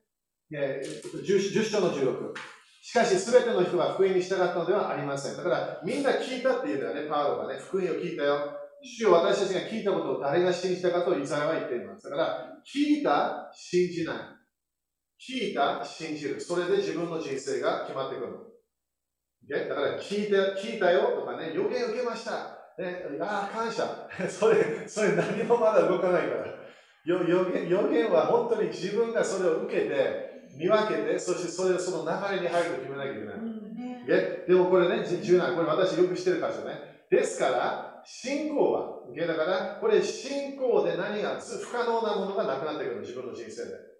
[0.53, 2.33] えー、10, 10章の16。
[2.81, 5.37] しかし、すべての人が福音に従ったのではありません。
[5.37, 7.59] だから、みんな聞いたって言うんだよね、パウロがね。
[7.59, 8.59] 福音を聞いたよ。
[8.83, 12.09] 主よ私たちが聞いたことを誰が信じたかとイザヤは言っています。
[12.09, 14.15] だから、聞いた、信じない。
[15.23, 16.41] 聞いた、信じる。
[16.41, 19.67] それで自分の人生が決まってくる?
[19.69, 22.59] だから聞いた、聞いたよとかね、予言受けました。
[22.77, 24.07] ね、ああ、感謝。
[24.27, 26.45] それ、それ何もまだ動かないから。
[27.05, 33.35] 予言予言は本当に自分がそれを受けて、見分けて、そしてそれその流れに入ると決めなきゃいけない。
[33.35, 33.63] うん
[34.07, 37.05] ね、でもこれね、重要な、これ私よく知ってる箇所ね。
[37.09, 43.92] ですから、信仰は、だから、これ信仰で何が不可能なものがなくなってくるの、自分の人生で。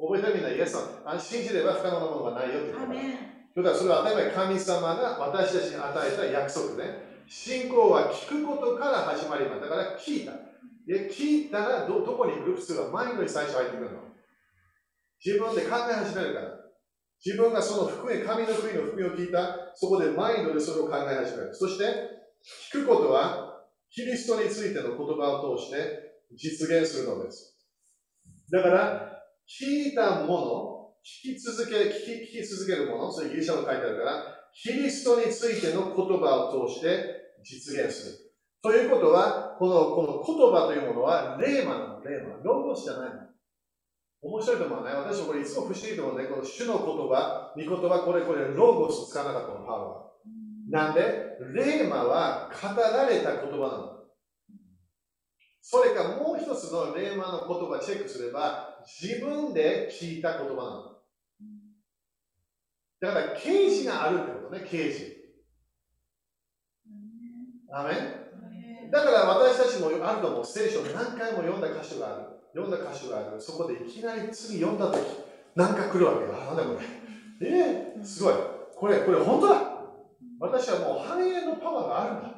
[0.00, 3.00] 覚えてみんな、イエスさん、信じれば不可能なものがないよって言ったから。
[3.00, 7.22] だからそれは当たり前、神様が私たちに与えた約束ね。
[7.28, 9.60] 信仰は聞くことから始まります。
[9.62, 10.32] だから聞いた。
[10.86, 12.52] で聞いたらどどこに行く？
[12.56, 13.98] 普通はマインドに最初入ってくるの。
[15.24, 16.48] 自分で考え始めるから。
[17.24, 21.54] 自分がその福音、神の国の福音を聞いた、そこでマインドでそれを考え始める。
[21.54, 21.84] そして、
[22.70, 27.56] 聞くことは、キリストについての言葉を通して実現するのです。
[28.50, 29.13] だから、
[29.46, 38.18] 聞いたもの、聞き続け、聞き聞き続けるもの、それギリシャ語書いてあるから、キリストについての言葉を通して実現する。
[38.62, 42.36] ということは、このこの言葉というものは、レーマなの、レーマ。
[42.42, 43.20] ロゴスじゃないの。
[44.22, 44.92] 面白いと思うね。
[44.94, 46.24] 私もこれいつも不思議と思うね。
[46.24, 50.04] この主の言葉、御言葉、これ、これ、ロゴス使わなかったの、パウロは。
[50.70, 51.02] なんで、
[51.52, 54.03] レーマは語られた言葉なの。
[55.66, 60.92] それかもう一つのレーマの言葉チェックすれば、自分で聞いた言葉なの。
[63.00, 65.16] だから、刑事があるってことね、刑事。
[67.72, 67.92] アメ
[68.92, 70.44] だから私たちもあると思う。
[70.44, 72.24] 聖書何回も読んだ箇所がある。
[72.52, 73.40] 読んだ箇所がある。
[73.40, 75.02] そこでいきなり次読んだとき、
[75.56, 76.34] 何か来るわけよ。
[76.42, 76.78] あ、なんだこ
[77.40, 77.48] れ。
[77.48, 78.34] えー、すごい。
[78.76, 79.62] これ、これ本当だ。
[80.40, 82.33] 私はもう繁栄のパワーがあるんだ。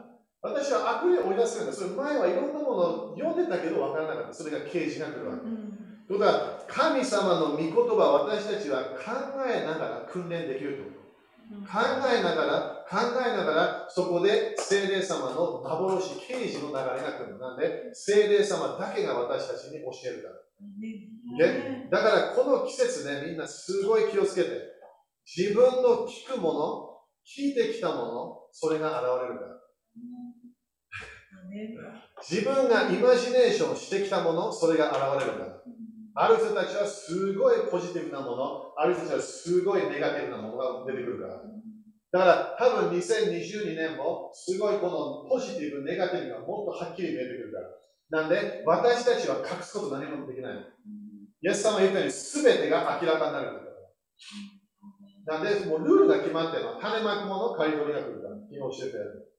[0.53, 1.73] 私は悪霊を追い出せるんだ。
[1.73, 2.77] それ前はいろんなもの
[3.13, 4.35] を読んでたけど分からなかった。
[4.35, 5.43] それが刑事が来るわけ。
[5.43, 5.77] うん
[6.07, 9.11] ということは、神様の御言葉を私たちは考
[9.45, 10.97] えながら訓練できると。
[11.67, 17.39] 考えながら、考えながら、そこで聖霊様の幻、刑事の流れが来る。
[17.39, 20.35] なんで、聖霊様だけが私たちに教えるから。
[21.39, 24.51] ね、だから、この季節ね、みんなすごい気をつけて。
[25.27, 29.57] 自分の聞くもの、聞いてきたもの、それが現れるから。
[32.23, 35.63] 自分がイマジネーションしてきたもの、それが現れるから。
[36.19, 41.43] ある人たちはすごいポジティブなもの、ある人たちはすごいネガティブなものが出てくるから。
[42.13, 48.23] だから多分2022年もすごいこのポジティブ、ネガティブがもっとはっきり見えてくるから。
[48.23, 50.57] なんで私たちは隠すこと何もできない。
[51.43, 53.67] イエス様が言ったように全てが明らかになるんだか
[55.27, 55.39] ら。
[55.39, 56.81] なんで、もうルールが決まってるの。
[56.81, 58.37] 種まくもの、刈り取りが来るから。
[58.37, 59.36] 昨日教えてやる。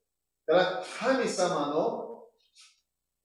[0.48, 0.84] だから
[1.18, 2.24] 神様の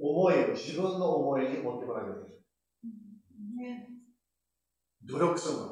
[0.01, 3.87] 思いを自分の思いに持ってこなきゃいけない。
[5.07, 5.63] 努力するの。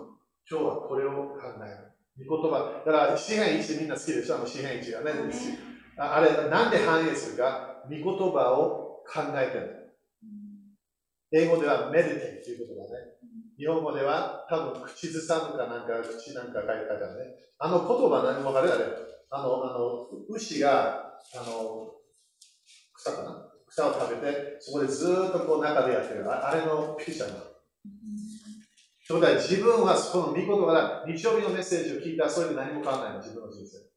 [0.49, 2.27] 今日はこれを考える。
[2.29, 2.83] 御言葉。
[2.85, 4.37] だから、詩篇1みんな好きでしょ？
[4.37, 5.13] あの詩篇1がね。
[5.97, 7.83] あれ、なんで反映するか？
[7.85, 9.77] 御言葉を考えてる。
[11.33, 13.17] 英語ではメディテイという言葉ね。
[13.59, 17.35] 日本語では多分口ずさむかなんか、口なんか書いてあるね。
[17.59, 18.73] あの言葉何もわかる？
[18.73, 18.85] あれ。
[19.31, 21.93] あの、あの、牛が、あの、
[22.95, 23.47] 草かな？
[23.67, 26.25] 草を食べて、そこでずっとこう中でやってる。
[26.29, 33.91] あれのピクチャーなということは自分はこの御言葉日曜日のメッセージを聞いたらそれで何も変わらないの、自分の人生。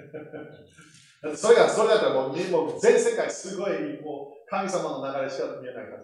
[1.36, 6.02] それが、それだったらもうもう全世界すごいもう神様の流れしか見えないから。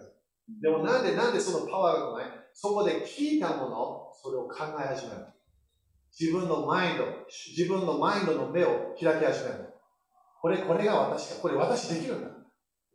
[0.61, 2.31] でもなんで、なんでそのパワーがない？
[2.53, 5.25] そこで聞いたもの、それを考え始める。
[6.17, 9.66] 自分のマインド、自分のマインドの目を開き始める。
[10.41, 11.41] これ、これが私か。
[11.41, 12.29] これ私できるんだ。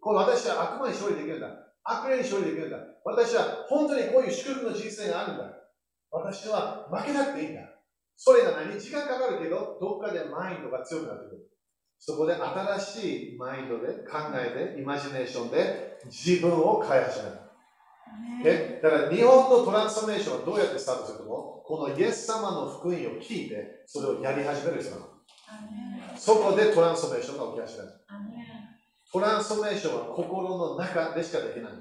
[0.00, 1.48] これ私は悪魔に勝利できるんだ。
[1.84, 2.78] 悪霊に勝利できるんだ。
[3.04, 5.44] 私は本当にこういう祝福の人生があるんだ。
[6.10, 7.62] 私は負けなくていいんだ。
[8.16, 11.48] それが何時間かかるけど、どっかでマインドが強くなってくる。
[11.98, 17.42] そこで新しいマインドで考えて、イマジネーションで自分を変え始める。
[18.42, 25.11] でだから日本のトランスフォーメーションはどうやってスタートするともこのイエス様の福音を聞いて、それをやり始める人なの。
[26.16, 27.90] そこでトランスフォーメーションが起き始める。
[29.12, 31.72] トランスフォーメーションは心の中でしかできない。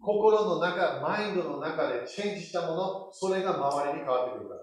[0.00, 4.60] 心の中、マインドの中でチェンジしたもの、それが周りに変わってくるから。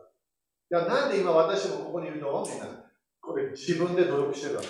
[0.82, 2.66] いやなんで今私もここにいるのみんな。
[3.22, 4.68] これ自分で努力してるわけ。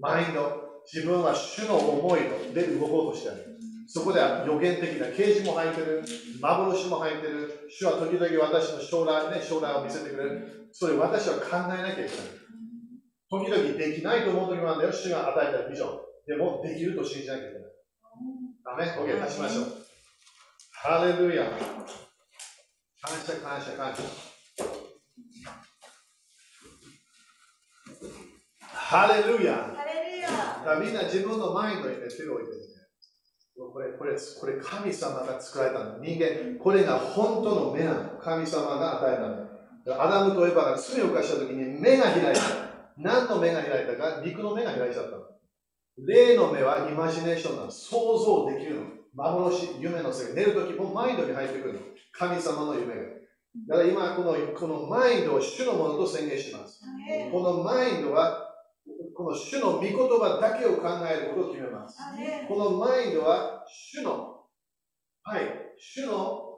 [0.00, 2.20] マインド、自分は主の思い
[2.54, 3.58] で動こうとしてる。
[3.86, 6.04] そこでは予言的な啓示も入ってる、
[6.40, 10.68] 幻も入ってる、主は時々私の将来,、ね、将来を見せてくれる。
[10.72, 12.08] それ私は考えなきゃいけない。
[13.30, 15.98] 時々できないと思う時もあるんだよ、主が与えたビジョン。
[16.26, 17.62] でも、できると信じなきゃいけない。
[18.64, 19.64] ダメ ?OK、出しましょう。
[20.72, 21.50] ハレルヤ。
[23.02, 24.02] 感謝、感謝、感謝。
[28.70, 29.74] ハレルヤ。
[30.80, 32.58] みんな自分のマインドに、ね、手を置いてね。
[33.72, 35.98] これ、これ、これ神様が作られたの。
[35.98, 38.18] 人間、これが本当の目なの。
[38.20, 39.16] 神様が与え
[39.86, 40.02] たの。
[40.02, 42.67] アダムとエバが罪を犯したときに目が開いた。
[42.98, 45.22] 何の目が開いたか肉の目が開いちゃったの。
[46.06, 47.70] 霊の目はイマジネーションなの。
[47.70, 48.86] 想像できるの。
[49.14, 50.34] 幻、夢の世界。
[50.34, 51.80] 寝るときもマインドに入ってくるの。
[52.12, 53.02] 神様の夢が。
[53.66, 56.82] だから今この、このマインドを主のものと宣言します。
[57.32, 58.46] このマインドは、
[59.16, 61.98] この主の御言葉だけを考えることを決めます。
[62.48, 64.44] このマインドは主の、
[65.22, 65.42] はい、
[65.76, 66.48] 主の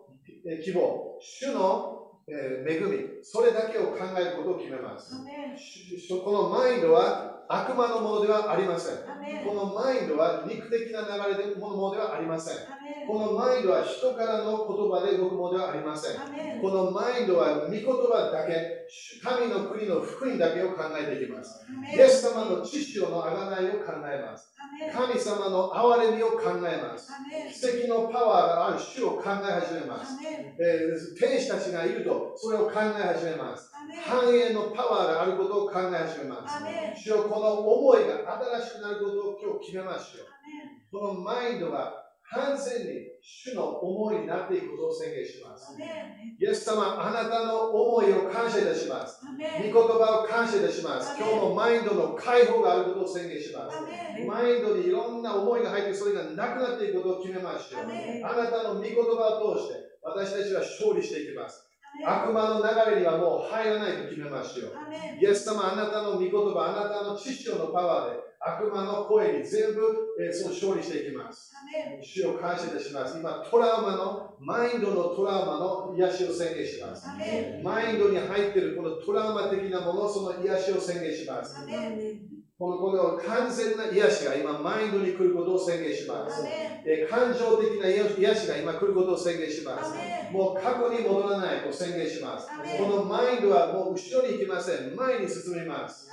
[0.62, 1.99] 希望、主の
[2.30, 5.16] 恵み、それだけを考えることを決めます。
[6.24, 8.96] このマインドは悪魔のものではありません。
[9.44, 12.56] このマインドは肉的な流れでものではありません。
[13.08, 16.60] このマインドは人からの言葉で動くものではありません。
[16.60, 18.86] このマインドは御言葉だけ、
[19.20, 21.66] 神の国の福音だけを考えていきます。
[21.92, 24.49] イエス様の知識の贖いを考えます。
[24.92, 27.12] 神様の憐れみを考えます。
[27.52, 30.18] 奇跡のパワーがある主を考え始めます。
[30.24, 33.70] えー、天使たちがいるとそれを考え始めます。
[34.06, 36.62] 繁栄のパワーがあることを考え始めます。
[36.96, 40.26] 主よこの思いが新しくなることを今日決めましょう。
[40.90, 41.99] このマインドが
[42.32, 45.76] 完全に主の思いになっていくことを宣言します。
[46.38, 49.20] イエス様、あなたの思いを感謝いたします。
[49.26, 51.16] 御言葉を感謝いたします。
[51.18, 53.78] 今日もマインドの解放があることを宣言します。
[54.26, 57.82] マインドにいろんな思いが入ってそれがなくなっていくことを決めましょう。
[57.82, 61.69] あなたの御言葉を通して私たちは勝利していきます。
[62.04, 64.72] 悪魔の流れにはもう入らないと決めましょう。
[65.20, 69.80] イエス様、あなたの御言葉、あなたの知識のパワーで悪魔の声に全部、
[70.18, 71.52] えー、その勝利していきます。
[72.02, 73.18] 主を感謝いたします。
[73.18, 77.06] 今、トラウマの、マインドのトラウマの癒しを宣言します。
[77.62, 81.56] マインドに入っているこのトラウマ的なもの、その癒しを宣言します。
[82.58, 86.42] このこの完全な癒しが今、マインドに来ることを宣言します。
[86.84, 89.94] え感情的な癒しが今来ることを宣言します。
[90.32, 92.48] もう過去に戻らないと宣言します。
[92.78, 94.96] このマインドはもう後ろに行きません。
[94.96, 96.08] 前に進みます。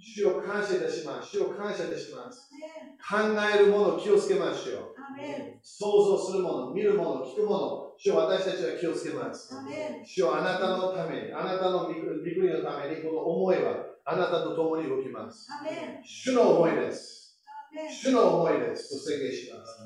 [0.00, 1.30] 主を感謝いたします。
[1.30, 2.50] 主を感謝いたします。
[2.98, 3.16] 考
[3.54, 4.94] えるものを気をつけましょう。
[5.62, 9.54] 想像するもの、見るもの、聞くもの、主を私たちは気をつけます。
[10.04, 15.48] 主をあなたのために、あなたの御国のために、この思いはあなたと共に動きます。
[16.04, 17.17] 主の思いです。
[17.90, 19.78] 主の思いですと宣言します。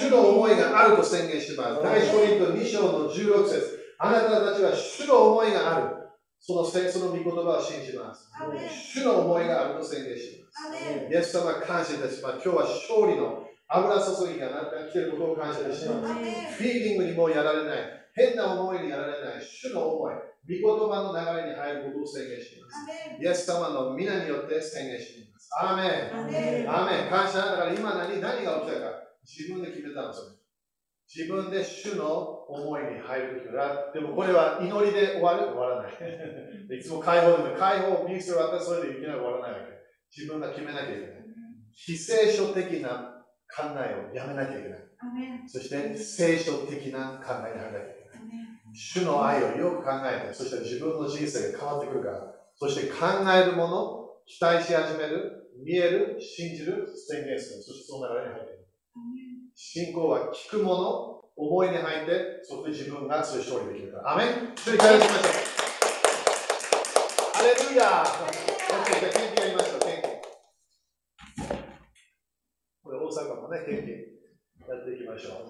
[0.00, 1.82] 主の思いがあると宣言します。
[1.82, 5.96] 第一コリント2章の16節あなたたちは主の思いがある。
[6.40, 8.30] そのせその御言葉を信じます。
[8.94, 11.12] 主の思いがあると宣言します。
[11.12, 12.40] イエス様感謝いたします。
[12.42, 16.14] 今日は勝利の油注ぎがなってきていることを感謝します。
[16.14, 17.78] フィーリングにもやられない。
[18.14, 19.44] 変な思いにやられない。
[19.44, 20.14] 主の思い。
[20.48, 23.22] 御言葉の流れに入ることを宣言します。
[23.22, 25.29] イエス様の皆によって宣言します。
[25.58, 25.82] アーメ
[26.62, 26.70] ン。
[26.70, 27.10] アーメン。
[27.10, 27.38] 感謝。
[27.38, 28.20] だから今何？
[28.20, 28.86] 何が起きたか
[29.26, 30.26] 自分で決めたんですよ。
[31.12, 32.06] 自分で主の
[32.46, 35.46] 思いに入るときは、でもこれは祈りで終わる？
[35.52, 35.92] 終わらない。
[36.78, 39.72] いつも解放でも解放を見せる私それでいきなり終わらないわけ。
[40.16, 41.06] 自分が決めなきゃいけない。
[41.72, 43.24] 非聖書的な
[43.56, 44.78] 考えをやめなきゃいけない。
[45.48, 48.20] そして聖書的な考えに入らなきゃいけない。
[48.72, 53.99] 主の愛をよく考えて、そして自分の人生が変わってくるから、そして考えるもの、
[54.30, 57.62] 期待し始める、見える、信じる、宣言する。
[57.64, 58.64] そしてその流れに入っている。
[59.56, 64.12] 信仰は聞くもの、思いに入って、そこで自分がそういう勝利できるから。
[64.14, 65.22] アメン一人返しましょう。
[67.34, 70.14] ハレルヤー !OK、じゃあ、元気やりましょう、元気。
[72.84, 73.90] これ大阪もね、元気
[74.70, 75.42] やっていきましょ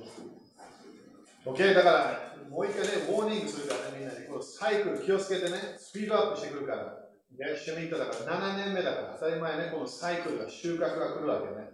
[1.45, 1.53] う。
[1.53, 7.10] OK、だから、もう一回ね、ウォーニングするからね、みんなに、このサイクル気をつけてね、スピードアップしてくるから。
[7.39, 11.70] ね、シュミットだから7年目だから、当たり前ね、このサイクルが収穫が来るわけね。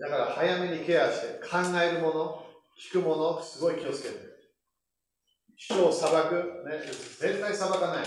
[0.00, 2.46] だから早めにケアして、考えるもの、
[2.78, 4.32] 聞くもの、すごい気をつけて。
[5.56, 8.06] 人を裁く、ね、絶対裁かない。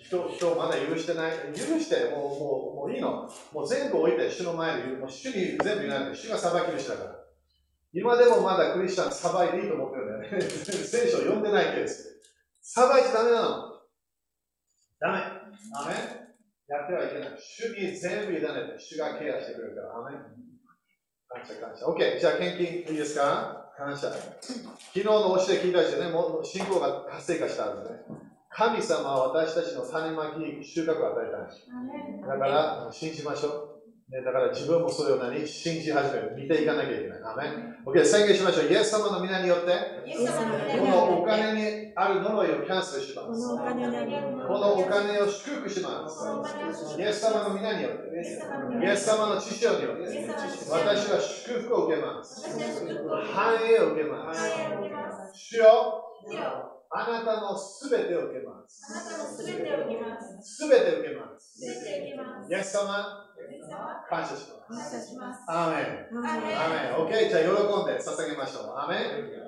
[0.00, 1.32] 人人をまだ許してない。
[1.52, 3.28] 許して、もうもうもういいの。
[3.52, 4.98] もう全部置いて、主の前で言う。
[4.98, 7.22] もう主に全部言わないで、主が裁き主だから。
[7.92, 10.40] 今でもまだクリスチャン裁いていいと思ってるんだよね。
[10.48, 12.22] 聖書を読んでないケース。
[12.62, 13.80] 裁いちゃダメなの。
[14.98, 15.41] ダメ。
[15.74, 15.96] アメン
[16.68, 17.38] やってはいけない。
[17.38, 19.98] 主に全部委ねて、主がケアしてくれるから。
[19.98, 20.22] アメン
[21.28, 21.86] 感謝感謝。
[21.86, 22.18] OK。
[22.18, 23.72] じゃあ、献金いいですか？
[23.76, 24.10] 感謝。
[24.10, 27.98] 昨日の教え聞いたしね、もう信仰が活性化したんですね。
[28.50, 31.66] 神様は私たちの種まき、収穫を与えたんです。
[32.26, 33.71] だから、信じましょう。
[34.12, 35.48] ね、だから自分もそれを何？
[35.48, 36.34] 信じ始める。
[36.36, 37.18] 見ていかなきゃいけない。
[37.24, 38.70] アメン OK、宣言しましょう。
[38.70, 39.72] イエス様の皆によって、
[40.78, 43.48] このお金にある呪いをキャンセルします。
[43.48, 46.28] このお金を祝福します。
[47.00, 50.04] イエス様の皆によって、イエス様の父親によって、
[50.70, 52.46] 私は祝福を受けます。
[53.32, 54.42] 繁栄を受けます。
[55.32, 56.04] 主よ、
[56.90, 58.82] あなたのすべてを受けます。
[59.40, 61.64] すべて受けます。
[61.64, 63.21] イエス様、
[64.08, 65.40] 感謝します。
[65.48, 65.82] アーメ
[66.12, 66.26] ン。
[66.26, 67.06] アーメン。
[67.06, 68.74] OK、じゃあ喜んで捧げましょう。
[68.76, 68.96] アーメ
[69.38, 69.41] ン。